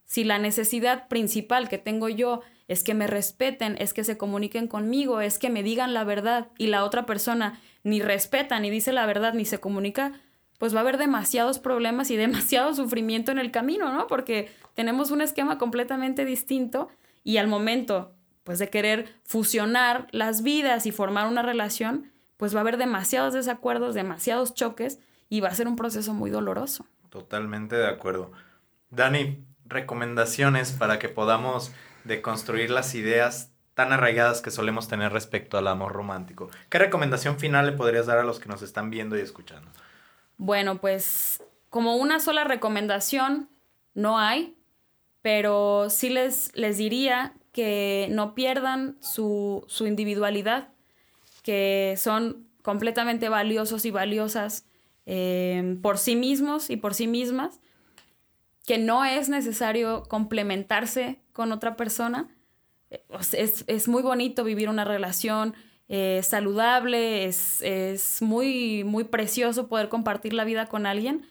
si 0.04 0.24
la 0.24 0.38
necesidad 0.38 1.08
principal 1.08 1.68
que 1.68 1.78
tengo 1.78 2.08
yo 2.08 2.40
es 2.68 2.84
que 2.84 2.94
me 2.94 3.06
respeten, 3.06 3.76
es 3.78 3.92
que 3.92 4.04
se 4.04 4.16
comuniquen 4.16 4.68
conmigo, 4.68 5.20
es 5.20 5.38
que 5.38 5.50
me 5.50 5.62
digan 5.62 5.94
la 5.94 6.04
verdad 6.04 6.48
y 6.58 6.68
la 6.68 6.84
otra 6.84 7.06
persona 7.06 7.60
ni 7.84 8.00
respeta, 8.00 8.58
ni 8.60 8.70
dice 8.70 8.92
la 8.92 9.06
verdad, 9.06 9.34
ni 9.34 9.44
se 9.44 9.58
comunica, 9.58 10.12
pues 10.58 10.74
va 10.74 10.78
a 10.78 10.82
haber 10.82 10.98
demasiados 10.98 11.58
problemas 11.58 12.10
y 12.10 12.16
demasiado 12.18 12.74
sufrimiento 12.74 13.32
en 13.32 13.38
el 13.38 13.50
camino, 13.50 13.92
¿no? 13.92 14.06
Porque 14.06 14.50
tenemos 14.74 15.10
un 15.10 15.20
esquema 15.20 15.58
completamente 15.58 16.24
distinto 16.24 16.88
y 17.24 17.36
al 17.36 17.48
momento, 17.48 18.14
pues 18.44 18.58
de 18.58 18.70
querer 18.70 19.14
fusionar 19.24 20.08
las 20.10 20.42
vidas 20.42 20.86
y 20.86 20.92
formar 20.92 21.28
una 21.28 21.42
relación, 21.42 22.12
pues 22.36 22.54
va 22.54 22.58
a 22.58 22.62
haber 22.62 22.76
demasiados 22.76 23.34
desacuerdos, 23.34 23.94
demasiados 23.94 24.54
choques 24.54 24.98
y 25.28 25.40
va 25.40 25.48
a 25.48 25.54
ser 25.54 25.68
un 25.68 25.76
proceso 25.76 26.14
muy 26.14 26.30
doloroso. 26.30 26.86
Totalmente 27.08 27.76
de 27.76 27.88
acuerdo. 27.88 28.32
Dani, 28.90 29.44
recomendaciones 29.64 30.72
para 30.72 30.98
que 30.98 31.08
podamos 31.08 31.72
deconstruir 32.04 32.70
las 32.70 32.94
ideas 32.94 33.50
tan 33.74 33.92
arraigadas 33.92 34.42
que 34.42 34.50
solemos 34.50 34.88
tener 34.88 35.12
respecto 35.12 35.56
al 35.56 35.66
amor 35.66 35.92
romántico. 35.92 36.50
¿Qué 36.68 36.78
recomendación 36.78 37.38
final 37.38 37.66
le 37.66 37.72
podrías 37.72 38.06
dar 38.06 38.18
a 38.18 38.24
los 38.24 38.38
que 38.38 38.48
nos 38.48 38.62
están 38.62 38.90
viendo 38.90 39.16
y 39.16 39.20
escuchando? 39.20 39.70
Bueno, 40.36 40.78
pues 40.78 41.42
como 41.70 41.96
una 41.96 42.20
sola 42.20 42.44
recomendación 42.44 43.48
no 43.94 44.18
hay, 44.18 44.54
pero 45.22 45.88
sí 45.88 46.10
les, 46.10 46.54
les 46.54 46.76
diría 46.76 47.32
que 47.52 48.08
no 48.10 48.34
pierdan 48.34 48.96
su, 49.00 49.66
individualidad, 49.80 50.68
que 51.42 51.94
son 51.98 52.46
completamente 52.62 53.28
valiosos 53.28 53.84
y 53.84 53.90
valiosas 53.90 54.66
eh, 55.06 55.78
por 55.82 55.98
sí 55.98 56.16
mismos 56.16 56.70
y 56.70 56.76
por 56.76 56.94
sí 56.94 57.06
mismas 57.06 57.58
que 58.66 58.78
no 58.78 59.04
es 59.04 59.28
necesario 59.28 60.04
complementarse 60.04 61.21
con 61.32 61.52
otra 61.52 61.76
persona. 61.76 62.28
Eh, 62.90 63.02
es, 63.66 63.88
muy 63.88 64.02
bonito 64.02 64.44
vivir 64.44 64.68
una 64.68 64.84
relación 64.84 65.54
eh, 65.88 66.20
saludable, 66.22 67.24
es, 67.26 68.18
muy, 68.20 68.84
muy 68.84 69.04
precioso 69.04 69.68
poder 69.68 69.88
compartir 69.88 70.32
la 70.32 70.44
vida 70.44 70.66
con 70.66 70.86
alguien, 70.86 71.26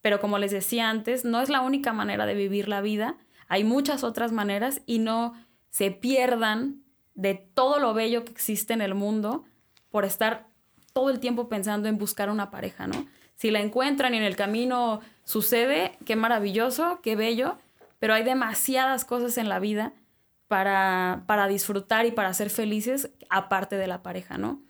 pero 0.00 0.20
como 0.20 0.38
les 0.38 0.50
decía 0.50 0.88
antes, 0.88 1.24
no 1.24 1.40
es 1.40 1.48
la 1.48 1.60
única 1.60 1.92
manera 1.92 2.26
de 2.26 2.34
vivir 2.34 2.68
la 2.68 2.80
vida, 2.80 3.16
hay 3.48 3.64
muchas 3.64 4.04
otras 4.04 4.32
maneras 4.32 4.82
y 4.86 4.98
no 4.98 5.34
se 5.70 5.90
pierdan 5.90 6.82
de 7.14 7.34
todo 7.34 7.78
lo 7.78 7.94
bello 7.94 8.24
que 8.24 8.32
existe 8.32 8.72
en 8.72 8.80
el 8.80 8.94
mundo 8.94 9.44
por 9.90 10.04
estar 10.04 10.46
todo 10.92 11.10
el 11.10 11.20
tiempo 11.20 11.48
pensando 11.48 11.88
en 11.88 11.98
buscar 11.98 12.30
una 12.30 12.50
pareja, 12.50 12.86
¿no? 12.86 13.06
Si 13.34 13.50
la 13.50 13.60
encuentran 13.60 14.14
y 14.14 14.16
en 14.16 14.24
el 14.24 14.36
camino 14.36 15.00
sucede, 15.24 15.96
qué 16.04 16.16
maravilloso, 16.16 17.00
qué 17.02 17.14
bello, 17.14 17.56
pero 17.98 18.14
hay 18.14 18.24
demasiadas 18.24 19.04
cosas 19.04 19.38
en 19.38 19.48
la 19.48 19.58
vida 19.58 19.92
para, 20.46 21.24
para 21.26 21.46
disfrutar 21.48 22.06
y 22.06 22.10
para 22.10 22.32
ser 22.34 22.50
felices 22.50 23.10
aparte 23.28 23.76
de 23.76 23.86
la 23.86 24.02
pareja, 24.02 24.38
¿no? 24.38 24.62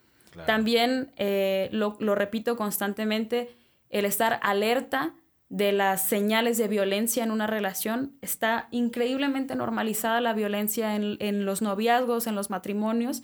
También, 0.46 1.12
eh, 1.16 1.68
lo, 1.72 1.96
repito 2.14 2.56
constantemente, 2.56 3.56
el 3.90 4.04
estar 4.04 4.38
alerta 4.42 5.14
de 5.48 5.72
las 5.72 6.06
señales 6.06 6.58
de 6.58 6.68
violencia 6.68 7.24
en 7.24 7.30
una 7.30 7.46
relación. 7.46 8.12
Está 8.20 8.68
increíblemente 8.70 9.56
normalizada 9.56 10.20
la 10.20 10.34
violencia 10.34 10.94
en, 10.94 11.44
los 11.44 11.62
noviazgos, 11.62 12.26
en 12.26 12.34
los 12.34 12.50
matrimonios, 12.50 13.22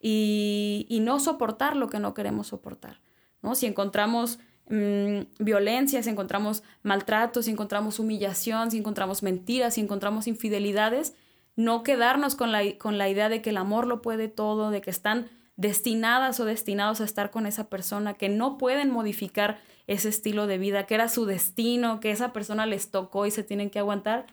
y, 0.00 0.86
y, 0.88 1.00
no 1.00 1.20
soportar 1.20 1.76
lo 1.76 1.88
que 1.88 1.98
no 1.98 2.14
queremos 2.14 2.48
soportar. 2.48 3.00
¿no? 3.42 3.54
Si 3.54 3.66
encontramos 3.66 4.38
Mm, 4.68 5.20
violencia, 5.38 6.02
si 6.02 6.10
encontramos 6.10 6.64
maltrato, 6.82 7.42
si 7.42 7.52
encontramos 7.52 8.00
humillación, 8.00 8.70
si 8.70 8.78
encontramos 8.78 9.22
mentiras, 9.22 9.74
si 9.74 9.80
encontramos 9.80 10.26
infidelidades, 10.26 11.14
no 11.54 11.82
quedarnos 11.84 12.34
con 12.34 12.50
la, 12.50 12.62
con 12.78 12.98
la 12.98 13.08
idea 13.08 13.28
de 13.28 13.42
que 13.42 13.50
el 13.50 13.56
amor 13.58 13.86
lo 13.86 14.02
puede 14.02 14.28
todo, 14.28 14.70
de 14.70 14.80
que 14.80 14.90
están 14.90 15.28
destinadas 15.56 16.40
o 16.40 16.44
destinados 16.44 17.00
a 17.00 17.04
estar 17.04 17.30
con 17.30 17.46
esa 17.46 17.70
persona, 17.70 18.14
que 18.14 18.28
no 18.28 18.58
pueden 18.58 18.90
modificar 18.90 19.60
ese 19.86 20.08
estilo 20.08 20.46
de 20.46 20.58
vida, 20.58 20.84
que 20.86 20.94
era 20.94 21.08
su 21.08 21.26
destino, 21.26 22.00
que 22.00 22.10
esa 22.10 22.32
persona 22.32 22.66
les 22.66 22.90
tocó 22.90 23.24
y 23.24 23.30
se 23.30 23.44
tienen 23.44 23.70
que 23.70 23.78
aguantar, 23.78 24.26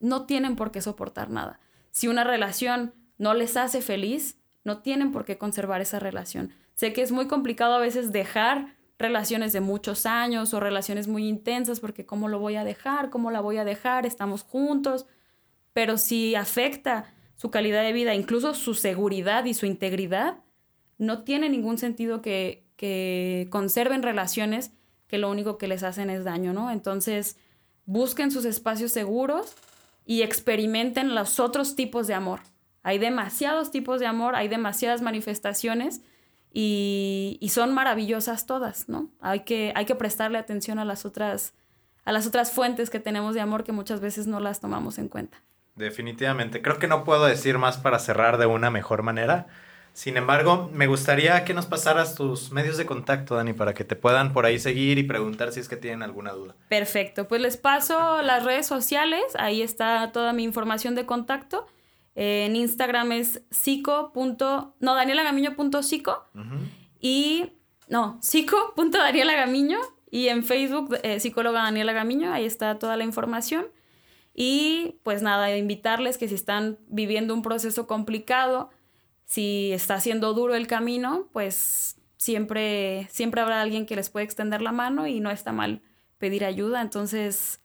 no 0.00 0.24
tienen 0.24 0.56
por 0.56 0.70
qué 0.70 0.80
soportar 0.80 1.30
nada. 1.30 1.60
Si 1.90 2.08
una 2.08 2.24
relación 2.24 2.94
no 3.18 3.34
les 3.34 3.56
hace 3.56 3.82
feliz, 3.82 4.38
no 4.64 4.78
tienen 4.78 5.12
por 5.12 5.24
qué 5.24 5.36
conservar 5.36 5.80
esa 5.80 5.98
relación. 5.98 6.52
Sé 6.74 6.92
que 6.92 7.02
es 7.02 7.12
muy 7.12 7.26
complicado 7.26 7.74
a 7.74 7.80
veces 7.80 8.12
dejar 8.12 8.77
relaciones 8.98 9.52
de 9.52 9.60
muchos 9.60 10.06
años 10.06 10.52
o 10.52 10.60
relaciones 10.60 11.06
muy 11.06 11.28
intensas 11.28 11.80
porque 11.80 12.04
cómo 12.04 12.28
lo 12.28 12.40
voy 12.40 12.56
a 12.56 12.64
dejar, 12.64 13.10
cómo 13.10 13.30
la 13.30 13.40
voy 13.40 13.56
a 13.58 13.64
dejar, 13.64 14.06
estamos 14.06 14.42
juntos, 14.42 15.06
pero 15.72 15.96
si 15.98 16.34
afecta 16.34 17.14
su 17.36 17.50
calidad 17.50 17.82
de 17.82 17.92
vida, 17.92 18.14
incluso 18.14 18.54
su 18.54 18.74
seguridad 18.74 19.44
y 19.44 19.54
su 19.54 19.66
integridad, 19.66 20.38
no 20.98 21.22
tiene 21.22 21.48
ningún 21.48 21.78
sentido 21.78 22.20
que, 22.20 22.66
que 22.76 23.46
conserven 23.50 24.02
relaciones 24.02 24.72
que 25.06 25.18
lo 25.18 25.30
único 25.30 25.56
que 25.56 25.68
les 25.68 25.84
hacen 25.84 26.10
es 26.10 26.24
daño, 26.24 26.52
¿no? 26.52 26.70
Entonces, 26.70 27.38
busquen 27.86 28.32
sus 28.32 28.44
espacios 28.44 28.92
seguros 28.92 29.54
y 30.04 30.22
experimenten 30.22 31.14
los 31.14 31.38
otros 31.38 31.76
tipos 31.76 32.08
de 32.08 32.14
amor. 32.14 32.40
Hay 32.82 32.98
demasiados 32.98 33.70
tipos 33.70 34.00
de 34.00 34.06
amor, 34.06 34.34
hay 34.34 34.48
demasiadas 34.48 35.00
manifestaciones 35.00 36.02
y, 36.52 37.48
son 37.52 37.74
maravillosas 37.74 38.46
todas, 38.46 38.88
¿no? 38.88 39.10
Hay 39.20 39.40
que, 39.40 39.72
hay 39.74 39.84
que 39.84 39.94
prestarle 39.94 40.38
atención 40.38 40.78
a 40.78 40.84
las, 40.84 41.04
otras, 41.04 41.54
a 42.04 42.12
las 42.12 42.26
otras 42.26 42.52
fuentes 42.52 42.90
que 42.90 43.00
tenemos 43.00 43.34
de 43.34 43.40
amor 43.40 43.64
que 43.64 43.72
muchas 43.72 44.00
veces 44.00 44.26
no 44.26 44.40
las 44.40 44.60
tomamos 44.60 44.98
en 44.98 45.08
cuenta. 45.08 45.42
Definitivamente. 45.76 46.60
Creo 46.62 46.78
que 46.78 46.88
no 46.88 47.04
puedo 47.04 47.26
decir 47.26 47.58
más 47.58 47.78
para 47.78 47.98
cerrar 47.98 48.38
de 48.38 48.46
una 48.46 48.70
mejor 48.70 49.02
manera. 49.02 49.46
Sin 49.92 50.16
embargo, 50.16 50.70
me 50.72 50.86
gustaría 50.86 51.44
que 51.44 51.54
nos 51.54 51.66
pasaras 51.66 52.14
tus 52.14 52.52
medios 52.52 52.76
de 52.76 52.86
contacto, 52.86 53.34
Dani, 53.34 53.52
para 53.52 53.74
que 53.74 53.84
te 53.84 53.96
puedan 53.96 54.32
por 54.32 54.46
ahí 54.46 54.58
seguir 54.58 54.98
y 54.98 55.02
preguntar 55.02 55.52
si 55.52 55.60
es 55.60 55.68
que 55.68 55.76
tienen 55.76 56.02
alguna 56.02 56.32
duda. 56.32 56.54
Perfecto, 56.68 57.26
pues 57.26 57.40
les 57.40 57.56
paso 57.56 58.22
las 58.22 58.44
redes 58.44 58.66
sociales, 58.66 59.24
ahí 59.38 59.60
está 59.60 60.12
toda 60.12 60.32
mi 60.32 60.44
información 60.44 60.94
de 60.94 61.04
contacto 61.04 61.66
en 62.20 62.56
Instagram 62.56 63.12
es 63.12 63.42
psico. 63.48 64.12
No, 64.80 64.94
danielagamiño.psico. 64.96 66.26
Y. 67.00 67.52
No, 67.88 68.18
psico.danielagamiño. 68.20 69.78
Y 70.10 70.26
en 70.26 70.42
Facebook, 70.42 70.96
eh, 71.04 71.20
psicóloga 71.20 71.62
Daniela 71.62 71.92
Gamiño. 71.92 72.32
Ahí 72.32 72.44
está 72.44 72.80
toda 72.80 72.96
la 72.96 73.04
información. 73.04 73.66
Y 74.34 74.96
pues 75.04 75.22
nada, 75.22 75.56
invitarles 75.56 76.18
que 76.18 76.26
si 76.26 76.34
están 76.34 76.78
viviendo 76.88 77.34
un 77.34 77.42
proceso 77.42 77.86
complicado, 77.86 78.70
si 79.24 79.70
está 79.72 80.00
siendo 80.00 80.34
duro 80.34 80.56
el 80.56 80.66
camino, 80.66 81.28
pues 81.32 82.00
siempre, 82.16 83.06
siempre 83.12 83.42
habrá 83.42 83.62
alguien 83.62 83.86
que 83.86 83.94
les 83.94 84.10
puede 84.10 84.24
extender 84.24 84.60
la 84.60 84.72
mano 84.72 85.06
y 85.06 85.20
no 85.20 85.30
está 85.30 85.52
mal 85.52 85.82
pedir 86.18 86.44
ayuda. 86.44 86.80
Entonces, 86.80 87.60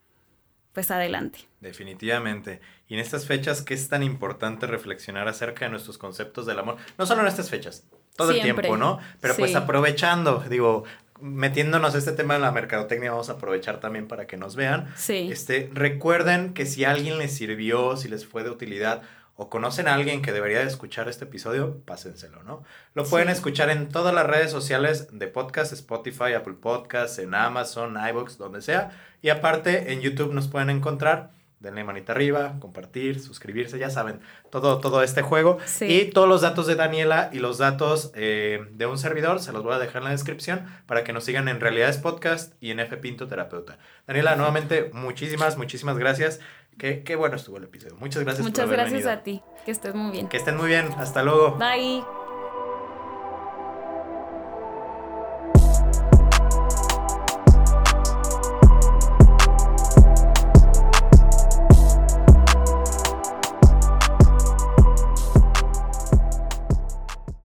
pues 0.73 0.91
adelante. 0.91 1.39
Definitivamente. 1.62 2.59
Y 2.88 2.95
en 2.95 2.99
estas 2.99 3.25
fechas, 3.25 3.62
¿qué 3.62 3.73
es 3.73 3.88
tan 3.89 4.03
importante 4.03 4.67
reflexionar 4.67 5.27
acerca 5.27 5.65
de 5.65 5.71
nuestros 5.71 5.97
conceptos 5.97 6.45
del 6.45 6.59
amor? 6.59 6.77
No 6.97 7.05
solo 7.05 7.21
en 7.21 7.27
estas 7.27 7.49
fechas, 7.49 7.86
todo 8.15 8.31
el 8.31 8.41
tiempo, 8.41 8.75
¿no? 8.75 8.99
Pero 9.21 9.36
pues 9.36 9.55
aprovechando, 9.55 10.43
digo, 10.49 10.83
metiéndonos 11.21 11.95
este 11.95 12.12
tema 12.12 12.33
de 12.33 12.41
la 12.41 12.51
mercadotecnia, 12.51 13.12
vamos 13.12 13.29
a 13.29 13.33
aprovechar 13.33 13.79
también 13.79 14.07
para 14.07 14.27
que 14.27 14.36
nos 14.36 14.55
vean. 14.55 14.91
Sí. 14.95 15.29
Este, 15.31 15.69
recuerden 15.73 16.53
que 16.53 16.65
si 16.65 16.83
a 16.86 16.91
alguien 16.91 17.17
les 17.17 17.33
sirvió, 17.33 17.95
si 17.95 18.09
les 18.09 18.25
fue 18.25 18.43
de 18.43 18.49
utilidad 18.49 19.03
o 19.36 19.50
conocen 19.50 19.88
a 19.88 19.96
alguien 19.96 20.22
que 20.22 20.32
debería 20.32 20.60
de 20.60 20.67
escuchar 20.67 21.10
este 21.10 21.26
episodio, 21.26 21.82
pásenselo, 21.86 22.43
¿no? 22.43 22.63
Lo 22.93 23.04
pueden 23.06 23.30
escuchar 23.30 23.69
en 23.69 23.89
todas 23.89 24.13
las 24.13 24.28
redes 24.28 24.52
sociales 24.52 25.08
de 25.12 25.28
podcast, 25.28 25.74
Spotify, 25.74 26.34
Apple 26.36 26.56
Podcasts, 26.62 27.19
en 27.19 27.34
Amazon, 27.34 27.98
iVoox, 27.98 28.38
donde 28.38 28.62
sea. 28.62 28.91
Y 29.22 29.30
aparte, 29.30 29.91
en 29.91 30.02
YouTube 30.02 30.34
nos 30.34 30.48
pueden 30.48 30.69
encontrar 30.69 31.32
denle 31.63 31.86
manita 31.86 32.12
arriba, 32.12 32.58
compartir, 32.60 33.22
suscribirse, 33.22 33.80
ya 33.80 33.89
saben, 33.89 34.19
todo, 34.52 34.80
todo 34.80 35.02
este 35.02 35.22
juego. 35.22 35.58
Y 35.80 36.06
todos 36.12 36.28
los 36.28 36.41
datos 36.41 36.67
de 36.67 36.76
Daniela 36.76 37.30
y 37.32 37.39
los 37.39 37.58
datos 37.58 38.12
eh, 38.15 38.67
de 38.72 38.86
un 38.86 38.98
servidor 38.98 39.39
se 39.39 39.54
los 39.54 39.63
voy 39.63 39.74
a 39.74 39.80
dejar 39.80 40.02
en 40.02 40.04
la 40.04 40.10
descripción 40.12 40.65
para 40.86 41.06
que 41.06 41.13
nos 41.13 41.24
sigan 41.24 41.48
en 41.48 41.62
Realidades 41.62 41.98
Podcast 41.98 42.54
y 42.60 42.72
en 42.72 42.82
F 42.82 42.98
Pinto 42.98 43.28
Terapeuta. 43.30 43.80
Daniela, 44.06 44.36
nuevamente, 44.36 44.91
muchísimas, 44.93 45.58
muchísimas 45.58 45.98
gracias. 45.98 46.41
Qué, 46.77 47.03
qué 47.03 47.15
bueno 47.15 47.36
estuvo 47.36 47.57
el 47.57 47.63
episodio. 47.65 47.95
Muchas 47.99 48.23
gracias 48.23 48.45
Muchas 48.45 48.69
gracias 48.69 49.05
a 49.05 49.23
ti. 49.23 49.41
Que 49.65 49.71
estés 49.71 49.95
muy 49.95 50.12
bien. 50.12 50.27
Que 50.27 50.38
estén 50.38 50.57
muy 50.57 50.67
bien. 50.67 50.89
Hasta 50.97 51.23
luego. 51.23 51.57
Bye. 51.57 52.03